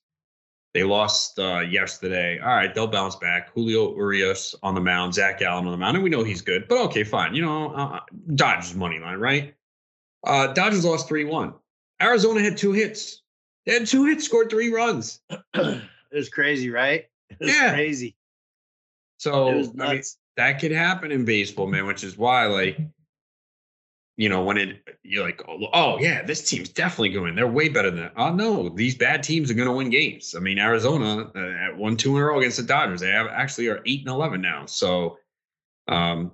[0.73, 2.39] They lost uh, yesterday.
[2.39, 3.53] All right, they'll bounce back.
[3.53, 6.67] Julio Urias on the mound, Zac Gallen on the mound, and we know he's good.
[6.69, 7.35] But okay, fine.
[7.35, 7.99] You know, uh,
[8.35, 9.53] Dodgers money line, right?
[10.25, 11.53] Uh, Dodgers lost three one.
[12.01, 13.21] Arizona had two hits.
[13.65, 15.19] They had two hits, scored three runs.
[15.53, 17.05] it was crazy, right?
[17.29, 17.73] It was Yeah.
[17.73, 18.15] crazy.
[19.17, 19.49] So
[19.79, 20.01] I mean,
[20.37, 21.85] that could happen in baseball, man.
[21.85, 22.79] Which is why, like,
[24.21, 27.33] you know, when it you're like, oh, oh, yeah, this team's definitely going.
[27.33, 28.11] They're way better than.
[28.15, 30.35] Oh no, these bad teams are going to win games.
[30.37, 33.01] I mean, Arizona uh, at one two in a row against the Dodgers.
[33.01, 34.67] They have actually are eight and eleven now.
[34.67, 35.17] So,
[35.87, 36.33] um,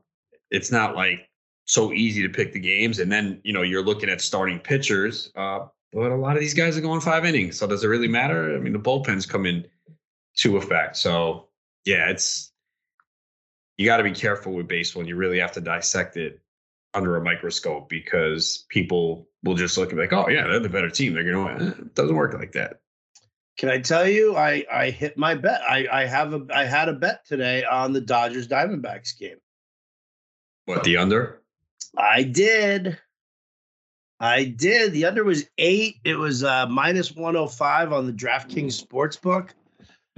[0.51, 1.29] it's not like
[1.63, 2.99] so easy to pick the games.
[2.99, 5.31] And then you know you're looking at starting pitchers.
[5.33, 7.57] Uh, but a lot of these guys are going five innings.
[7.57, 8.53] So does it really matter?
[8.53, 9.65] I mean, the bullpens come in
[10.39, 10.97] to effect.
[10.97, 11.47] So
[11.85, 12.51] yeah, it's
[13.77, 16.41] you got to be careful with baseball and you really have to dissect it
[16.97, 20.67] under a microscope because people will just look and be like, oh, yeah, they're the
[20.67, 21.13] better team.
[21.13, 21.71] They're going to win.
[21.71, 22.81] It doesn't work like that.
[23.57, 24.35] Can I tell you?
[24.35, 25.61] I I hit my bet.
[25.67, 29.37] I I have a I had a bet today on the Dodgers Diamondbacks game.
[30.65, 31.41] What, the under?
[31.97, 32.99] I did.
[34.19, 34.91] I did.
[34.91, 35.95] The under was eight.
[36.03, 39.55] It was uh minus 105 on the DraftKings sports book.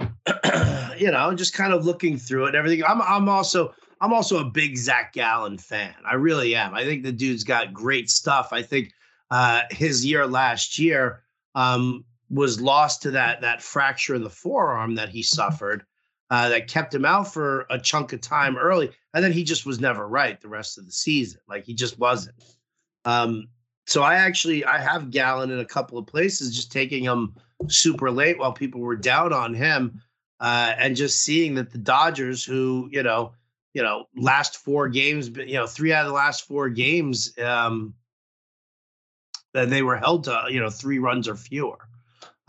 [0.98, 2.84] you know, just kind of looking through it and everything.
[2.84, 5.94] I'm I'm also I'm also a big Zac Gallen fan.
[6.04, 6.74] I really am.
[6.74, 8.48] I think the dude's got great stuff.
[8.52, 8.92] I think
[9.30, 11.22] uh his year last year
[11.54, 15.84] um was lost to that that fracture in the forearm that he suffered.
[16.30, 19.66] Uh, that kept him out for a chunk of time early, and then he just
[19.66, 21.40] was never right the rest of the season.
[21.48, 22.36] Like he just wasn't.
[23.04, 23.48] Um,
[23.88, 27.34] so I actually I have Gallen in a couple of places, just taking him
[27.66, 30.00] super late while people were down on him,
[30.38, 33.32] uh, and just seeing that the Dodgers, who you know,
[33.74, 37.94] you know, last four games, you know, three out of the last four games, um,
[39.52, 41.78] they were held to you know three runs or fewer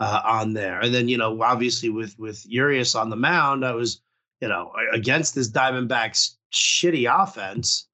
[0.00, 3.72] uh, on there, and then you know, obviously with with Urias on the mound, I
[3.72, 4.00] was
[4.40, 7.86] you know against this Diamondbacks shitty offense.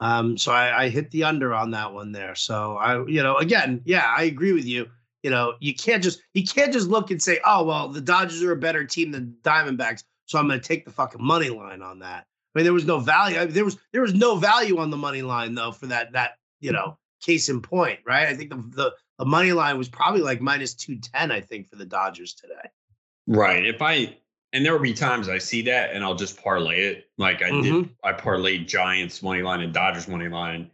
[0.00, 2.34] Um, so I, I hit the under on that one there.
[2.34, 4.88] So I, you know, again, yeah, I agree with you.
[5.22, 8.42] You know, you can't just you can't just look and say, oh well, the Dodgers
[8.42, 11.82] are a better team than Diamondbacks, so I'm going to take the fucking money line
[11.82, 12.26] on that.
[12.54, 13.38] I mean, there was no value.
[13.38, 16.12] I mean, there was there was no value on the money line though for that
[16.12, 18.28] that you know case in point, right?
[18.28, 21.30] I think the the, the money line was probably like minus two ten.
[21.30, 22.70] I think for the Dodgers today.
[23.26, 23.64] Right.
[23.64, 24.16] If I,
[24.52, 27.04] and there will be times I see that and I'll just parlay it.
[27.16, 27.90] Like I did, Mhm.
[28.02, 30.68] I parlayed Giants money line and Dodgers money line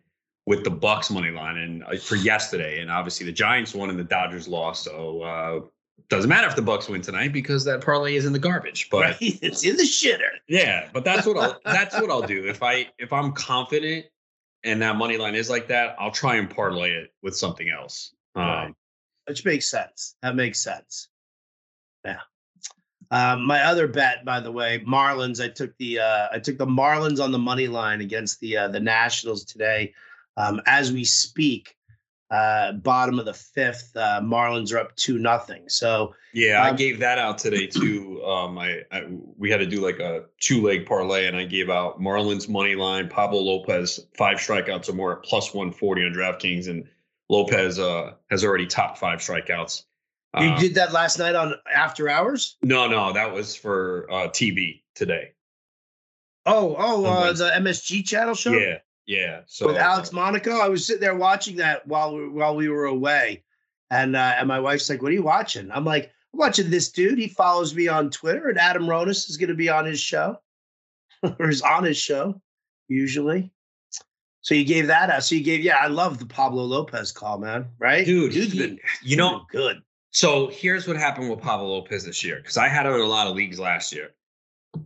[0.46, 2.80] with the Bucks money line and uh, for yesterday.
[2.80, 4.84] And obviously the Giants won and the Dodgers lost.
[4.84, 5.60] So, uh,
[6.08, 8.88] doesn't matter if the Bucks win tonight because that parlay is in the garbage.
[8.90, 9.16] But right?
[9.20, 10.30] It's in the shitter.
[10.48, 12.46] Yeah, but that's what I'll that's what I'll do.
[12.46, 14.06] If I if I'm confident
[14.64, 18.12] and that money line is like that, I'll try and parlay it with something else.
[18.34, 18.74] Um,
[19.26, 20.14] Which makes sense.
[20.22, 21.08] That makes sense.
[22.04, 22.20] Yeah.
[23.10, 25.42] Um, my other bet, by the way, Marlins.
[25.42, 28.68] I took the uh, I took the Marlins on the money line against the uh,
[28.68, 29.94] the Nationals today.
[30.36, 31.75] Um, as we speak,
[32.30, 35.68] uh, bottom of the fifth, uh, Marlins are up two nothing.
[35.68, 38.24] So Yeah, I Um, gave that out today too.
[38.24, 39.04] Um, I, I
[39.38, 42.74] we had to do like a two leg parlay, and I gave out Marlins money
[42.74, 46.88] line, Pablo Lopez five strikeouts or more at plus one forty on DraftKings, and
[47.28, 49.84] Lopez uh, has already topped five strikeouts.
[50.38, 52.56] you Uh, did that last night on After Hours.
[52.62, 55.32] no, no, that was for uh, TB today.
[56.44, 58.52] Oh, oh, uh, the MSG channel show.
[58.52, 59.40] Yeah, yeah.
[59.46, 60.58] So with Alex Monaco.
[60.58, 63.44] I was sitting there watching that while we, while we were away,
[63.90, 66.90] and uh, and my wife's like, "What are you watching?" I'm like, "I'm watching this
[66.90, 67.18] dude.
[67.18, 70.38] He follows me on Twitter, and Adam Ronis is going to be on his show,
[71.38, 72.40] or is on his show
[72.88, 73.50] usually."
[74.46, 75.24] So you gave that out.
[75.24, 77.66] So you gave, yeah, I love the Pablo Lopez call, man.
[77.80, 79.82] Right, Dude, Dude's he- been, you know, good.
[80.12, 83.06] So here's what happened with Pablo Lopez this year, because I had him in a
[83.06, 84.10] lot of leagues last year.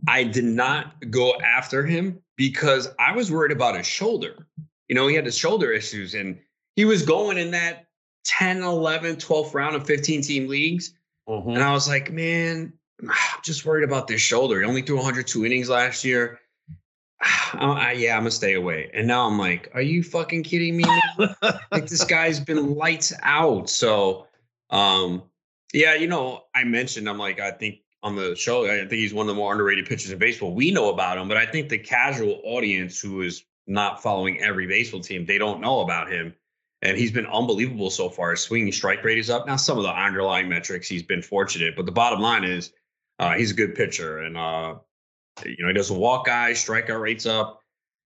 [0.07, 4.47] I did not go after him because I was worried about his shoulder.
[4.87, 6.39] You know, he had his shoulder issues and
[6.75, 7.87] he was going in that
[8.25, 10.93] 10, 11, 12th round of 15 team leagues.
[11.27, 11.51] Mm-hmm.
[11.51, 14.59] And I was like, man, I'm just worried about this shoulder.
[14.59, 16.39] He only threw 102 innings last year.
[17.21, 18.89] I, yeah, I'm gonna stay away.
[18.93, 20.85] And now I'm like, are you fucking kidding me?
[21.71, 23.69] like this guy's been lights out.
[23.69, 24.27] So,
[24.69, 25.23] um,
[25.73, 29.13] yeah, you know, I mentioned I'm like, I think on the show, I think he's
[29.13, 30.53] one of the more underrated pitchers in baseball.
[30.53, 34.67] We know about him, but I think the casual audience who is not following every
[34.67, 36.33] baseball team, they don't know about him.
[36.83, 38.31] And he's been unbelievable so far.
[38.31, 39.45] His swinging strike rate is up.
[39.45, 42.73] Now, some of the underlying metrics, he's been fortunate, but the bottom line is
[43.19, 44.17] uh, he's a good pitcher.
[44.17, 44.75] And uh,
[45.45, 47.59] you know, he doesn't walk guys, strikeout rates up.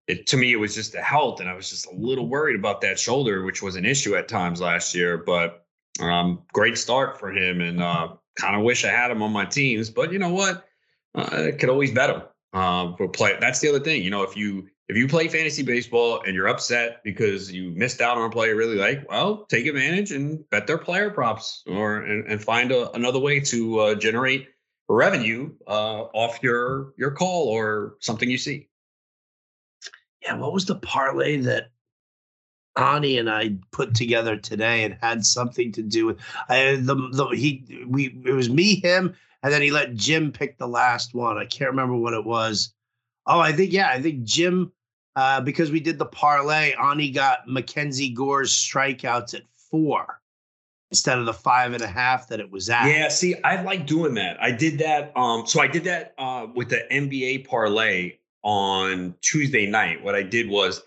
[0.07, 2.57] It to me, it was just the health, and I was just a little worried
[2.57, 5.17] about that shoulder, which was an issue at times last year.
[5.17, 5.65] But
[5.99, 9.45] um, great start for him, and uh, kind of wish I had him on my
[9.45, 9.89] teams.
[9.89, 10.65] But you know what?
[11.13, 12.23] Uh, I could always bet him.
[12.53, 13.37] Uh, play.
[13.39, 14.01] That's the other thing.
[14.03, 18.01] You know, if you if you play fantasy baseball and you're upset because you missed
[18.01, 21.63] out on a player you really like, well, take advantage and bet their player props
[21.67, 24.47] or and, and find a, another way to uh, generate
[24.87, 28.69] revenue uh, off your your call or something you see.
[30.21, 31.71] Yeah, what was the parlay that
[32.77, 36.19] Ani and I put together today and had something to do with
[36.49, 40.57] I, the the he we it was me him and then he let Jim pick
[40.57, 41.37] the last one.
[41.37, 42.73] I can't remember what it was.
[43.27, 44.71] Oh, I think yeah, I think Jim
[45.15, 46.73] uh, because we did the parlay.
[46.73, 50.19] Ani got Mackenzie Gore's strikeouts at four
[50.91, 52.87] instead of the five and a half that it was at.
[52.87, 54.41] Yeah, see, I like doing that.
[54.41, 55.15] I did that.
[55.15, 60.03] Um, so I did that uh, with the NBA parlay on Tuesday night.
[60.03, 60.83] What I did was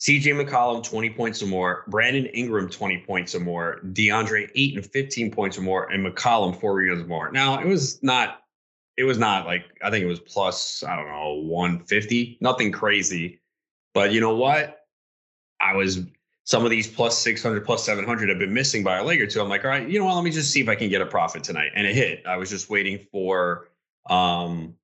[0.00, 5.30] CJ McCollum 20 points or more, Brandon Ingram 20 points or more, DeAndre Ayton 15
[5.30, 7.30] points or more, and McCollum four rebounds more.
[7.30, 8.42] Now it was not,
[8.96, 13.40] it was not like I think it was plus, I don't know, 150, nothing crazy.
[13.92, 14.86] But you know what?
[15.60, 16.00] I was
[16.44, 19.40] some of these plus 600, plus 700 have been missing by a leg or two.
[19.40, 20.14] I'm like, all right, you know what?
[20.14, 21.72] Let me just see if I can get a profit tonight.
[21.76, 22.24] And it hit.
[22.26, 23.68] I was just waiting for
[24.08, 24.74] um,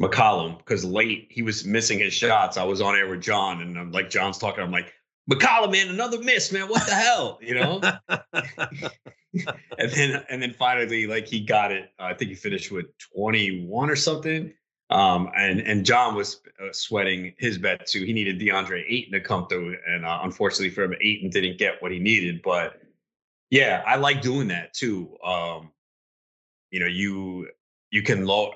[0.00, 2.56] McCollum because late he was missing his shots.
[2.56, 4.62] I was on air with John and I'm like, John's talking.
[4.62, 4.92] I'm like,
[5.30, 6.68] McCollum, man, another miss, man.
[6.68, 7.38] What the hell?
[7.40, 7.80] You know?
[9.78, 11.90] and then and then finally, like he got it.
[11.98, 12.86] Uh, I think he finished with
[13.16, 14.52] 21 or something.
[14.90, 18.04] Um, and and John was uh, sweating his bet too.
[18.04, 21.82] He needed DeAndre Ayton to come through, and uh, unfortunately for him, Ayton didn't get
[21.82, 22.42] what he needed.
[22.42, 22.80] But
[23.50, 25.16] yeah, I like doing that too.
[25.24, 25.70] Um,
[26.70, 27.48] you know, you
[27.90, 28.52] you can lower.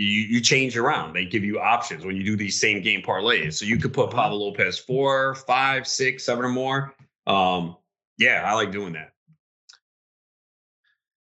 [0.00, 1.12] You, you change around.
[1.12, 3.54] They give you options when you do these same game parlays.
[3.54, 4.18] So you could put mm-hmm.
[4.18, 6.94] Pablo Lopez four, five, six, seven, or more.
[7.26, 7.76] Um,
[8.16, 9.10] yeah, I like doing that.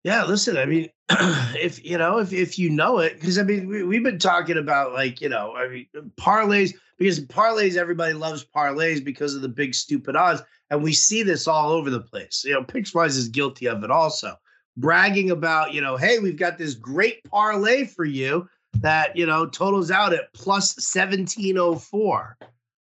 [0.04, 3.66] Yeah, listen, I mean, if you know, if if you know it, because I mean,
[3.66, 8.46] we, we've been talking about like you know, I mean, parlays because parlays, everybody loves
[8.54, 12.44] parlays because of the big stupid odds, and we see this all over the place.
[12.44, 14.36] You know, Pickswise is guilty of it also,
[14.76, 19.46] bragging about you know, hey, we've got this great parlay for you that you know
[19.46, 22.36] totals out at plus seventeen oh four.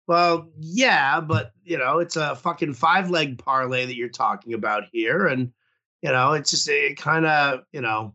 [0.06, 4.84] Well, yeah, but you know, it's a fucking five leg parlay that you're talking about
[4.92, 5.52] here, and
[6.02, 8.14] you know, it's just it kind of you know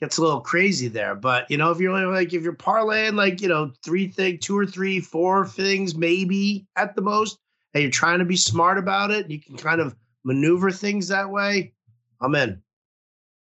[0.00, 1.14] gets a little crazy there.
[1.14, 4.58] But you know, if you're like if you're parlaying like you know three thing, two
[4.58, 7.38] or three, four things maybe at the most,
[7.74, 9.94] and you're trying to be smart about it, you can kind of
[10.24, 11.72] maneuver things that way.
[12.20, 12.62] I'm in.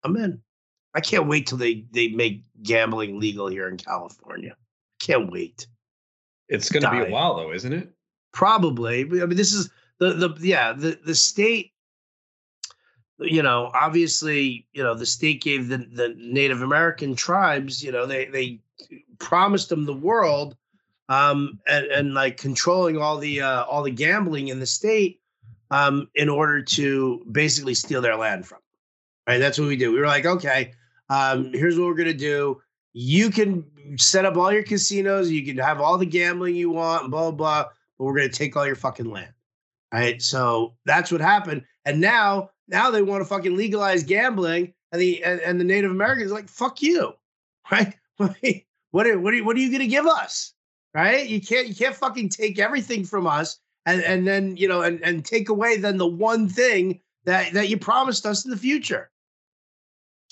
[0.02, 0.40] I'm in.
[0.94, 4.56] I can't wait till they they make gambling legal here in California.
[5.00, 5.66] Can't wait.
[6.48, 7.90] It's going to be a while though, isn't it?
[8.32, 9.00] Probably.
[9.00, 11.72] I mean, this is the the yeah the the state
[13.18, 18.06] you know, obviously, you know, the state gave the, the Native American tribes, you know,
[18.06, 18.60] they they
[19.18, 20.56] promised them the world,
[21.08, 25.20] um, and, and like controlling all the uh, all the gambling in the state,
[25.70, 28.58] um, in order to basically steal their land from.
[29.26, 29.92] Right, that's what we do.
[29.92, 30.72] We were like, okay,
[31.08, 32.60] um, here's what we're gonna do.
[32.92, 33.64] You can
[33.98, 37.32] set up all your casinos, you can have all the gambling you want, blah blah,
[37.32, 37.64] blah
[37.98, 39.32] but we're gonna take all your fucking land.
[39.92, 45.00] Right, so that's what happened, and now now they want to fucking legalize gambling, and
[45.00, 47.12] the and, and the Native Americans like, "Fuck you,"
[47.70, 47.94] right?
[48.16, 50.52] what are, what are, what are you going to give us?
[50.94, 51.28] Right?
[51.28, 55.00] You can't you can't fucking take everything from us, and and then you know and
[55.02, 59.10] and take away then the one thing that that you promised us in the future.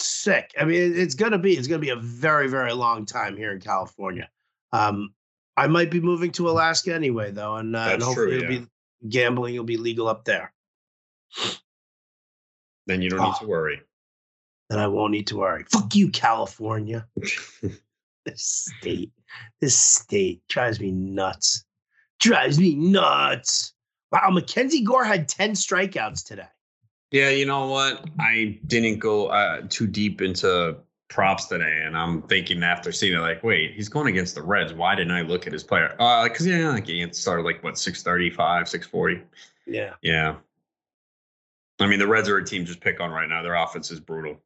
[0.03, 0.53] Sick.
[0.59, 3.61] I mean, it's gonna be it's gonna be a very very long time here in
[3.61, 4.29] California.
[4.73, 5.15] Um,
[5.57, 8.45] I might be moving to Alaska anyway, though, and, uh, and hopefully true, yeah.
[8.45, 8.67] it'll be
[9.09, 10.53] gambling will be legal up there.
[12.87, 13.81] Then you don't oh, need to worry.
[14.71, 15.65] Then I won't need to worry.
[15.71, 17.07] Fuck you, California.
[17.17, 19.13] this state,
[19.61, 21.65] this state drives me nuts.
[22.21, 23.75] Drives me nuts.
[24.11, 26.49] Wow, Mackenzie Gore had 10 strikeouts today.
[27.13, 28.07] Yeah, you know what?
[28.19, 30.79] I didn't go uh, too deep into
[31.11, 34.73] props today, and I'm thinking after seeing it, like, wait, he's going against the Reds.
[34.73, 35.95] Why didn't I look at his player?
[35.99, 39.23] Uh, because yeah, like he started like what 635, 640.
[39.67, 39.93] Yeah.
[40.01, 40.37] Yeah.
[41.81, 43.43] I mean, the Reds are a team just pick on right now.
[43.43, 44.41] Their offense is brutal.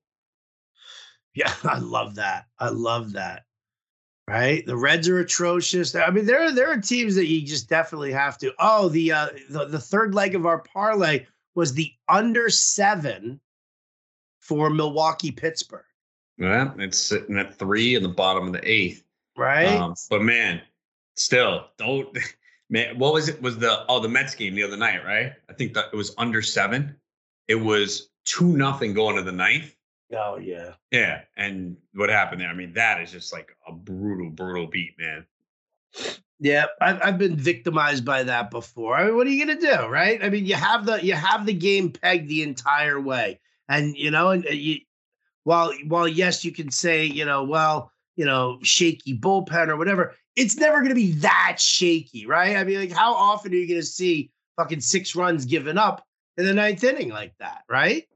[1.35, 2.47] Yeah, I love that.
[2.59, 3.45] I love that.
[4.27, 4.67] Right?
[4.67, 5.95] The Reds are atrocious.
[5.95, 8.53] I mean, there are there are teams that you just definitely have to.
[8.59, 11.27] Oh, the uh the, the third leg of our parlay
[11.57, 13.41] was the under seven
[14.41, 15.83] for Milwaukee Pittsburgh.
[16.39, 19.03] Yeah, it's sitting at three in the bottom of the eighth.
[19.37, 19.67] Right.
[19.67, 20.61] Um, but man,
[21.17, 22.17] still don't
[22.71, 22.99] man.
[22.99, 23.41] What was it?
[23.43, 25.05] Was the oh the Mets game the other night?
[25.05, 25.33] Right.
[25.49, 26.95] I think that it was under seven.
[27.49, 29.75] It was two nothing going to the ninth.
[30.15, 30.73] Oh yeah.
[30.91, 32.49] Yeah, and what happened there?
[32.49, 35.27] I mean, that is just like a brutal, brutal beat, man.
[36.39, 38.95] Yeah, I've, I've been victimized by that before.
[38.97, 40.22] I mean, what are you gonna do, right?
[40.22, 44.11] I mean, you have the you have the game pegged the entire way, and you
[44.11, 44.80] know, and you
[45.45, 50.14] while while yes, you can say, you know, well, you know, shaky bullpen or whatever,
[50.37, 52.57] it's never gonna be that shaky, right?
[52.57, 56.05] I mean, like, how often are you gonna see fucking six runs given up
[56.37, 58.07] in the ninth inning like that, right?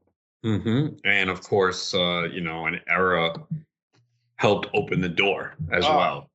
[0.45, 0.95] Mm-hmm.
[1.05, 3.33] And of course, uh, you know, an era
[4.35, 5.97] helped open the door as oh.
[5.97, 6.30] well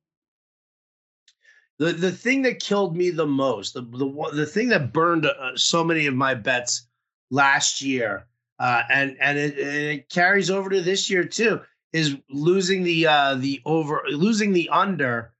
[1.79, 5.55] the the thing that killed me the most, the the the thing that burned uh,
[5.55, 6.87] so many of my bets
[7.29, 8.25] last year,
[8.59, 11.61] uh, and and it, it, carries over to this year too,
[11.93, 15.33] is losing the uh, the over losing the under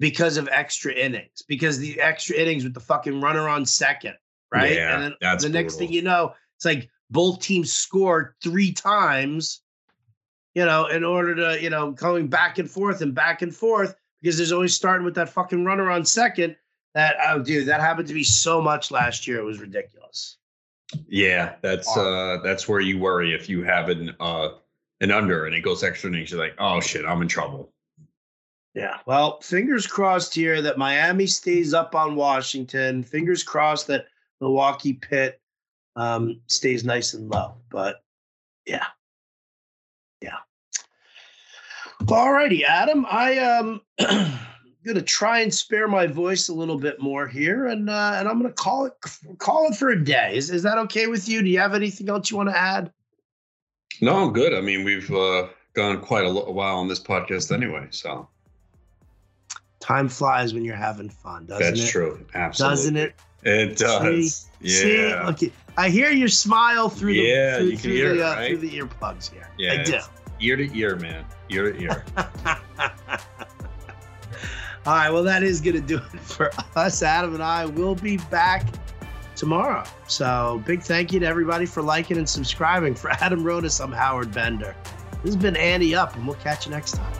[0.00, 4.14] because of extra innings, because the extra innings with the fucking runner on second,
[4.50, 4.76] right?
[4.76, 5.62] Yeah, and then that's the brutal.
[5.62, 9.60] next thing you know, it's like both teams scored three times,
[10.54, 13.94] you know, in order to you know going back and forth and back and forth
[14.22, 16.56] because there's always starting with that fucking runner on second.
[16.94, 19.38] That oh, dude, that happened to me so much last year.
[19.38, 20.36] It was ridiculous.
[21.08, 24.50] Yeah, that's uh that's where you worry if you have an uh
[25.00, 26.30] an under and it goes extra innings.
[26.30, 27.72] You're like, oh shit, I'm in trouble.
[28.74, 28.98] Yeah.
[29.06, 33.02] Well, fingers crossed here that Miami stays up on Washington.
[33.02, 34.06] Fingers crossed that
[34.40, 35.40] Milwaukee Pitt
[35.96, 37.54] um, stays nice and low.
[37.70, 38.02] But
[38.66, 38.84] yeah, yeah.
[42.08, 43.06] All righty, Adam.
[43.08, 43.80] I um
[44.84, 48.40] gonna try and spare my voice a little bit more here, and uh, and I'm
[48.40, 48.92] gonna call it
[49.38, 50.36] call it for a day.
[50.36, 51.42] Is is that okay with you?
[51.42, 52.92] Do you have anything else you want to add?
[54.00, 54.54] No, I'm good.
[54.54, 58.28] I mean, we've uh, gone quite a, a while on this podcast anyway, so
[59.80, 61.82] time flies when you're having fun, doesn't That's it?
[61.82, 62.26] That's true.
[62.34, 62.76] Absolutely.
[62.76, 63.14] Doesn't it?
[63.44, 64.48] It does.
[64.62, 65.34] See, yeah.
[65.34, 68.22] See, I hear your smile through the yeah, through, you can through hear the, it,
[68.22, 69.48] uh, through the earplugs here.
[69.58, 69.98] Yeah, I do.
[70.42, 71.24] Ear to ear, man.
[71.50, 72.04] Ear to ear.
[74.84, 77.02] All right, well, that is going to do it for us.
[77.04, 78.66] Adam and I will be back
[79.36, 79.84] tomorrow.
[80.08, 82.96] So, big thank you to everybody for liking and subscribing.
[82.96, 84.74] For Adam Ronis, I'm Howard Bender.
[85.22, 87.14] This has been Andy Up, and we'll catch you next time.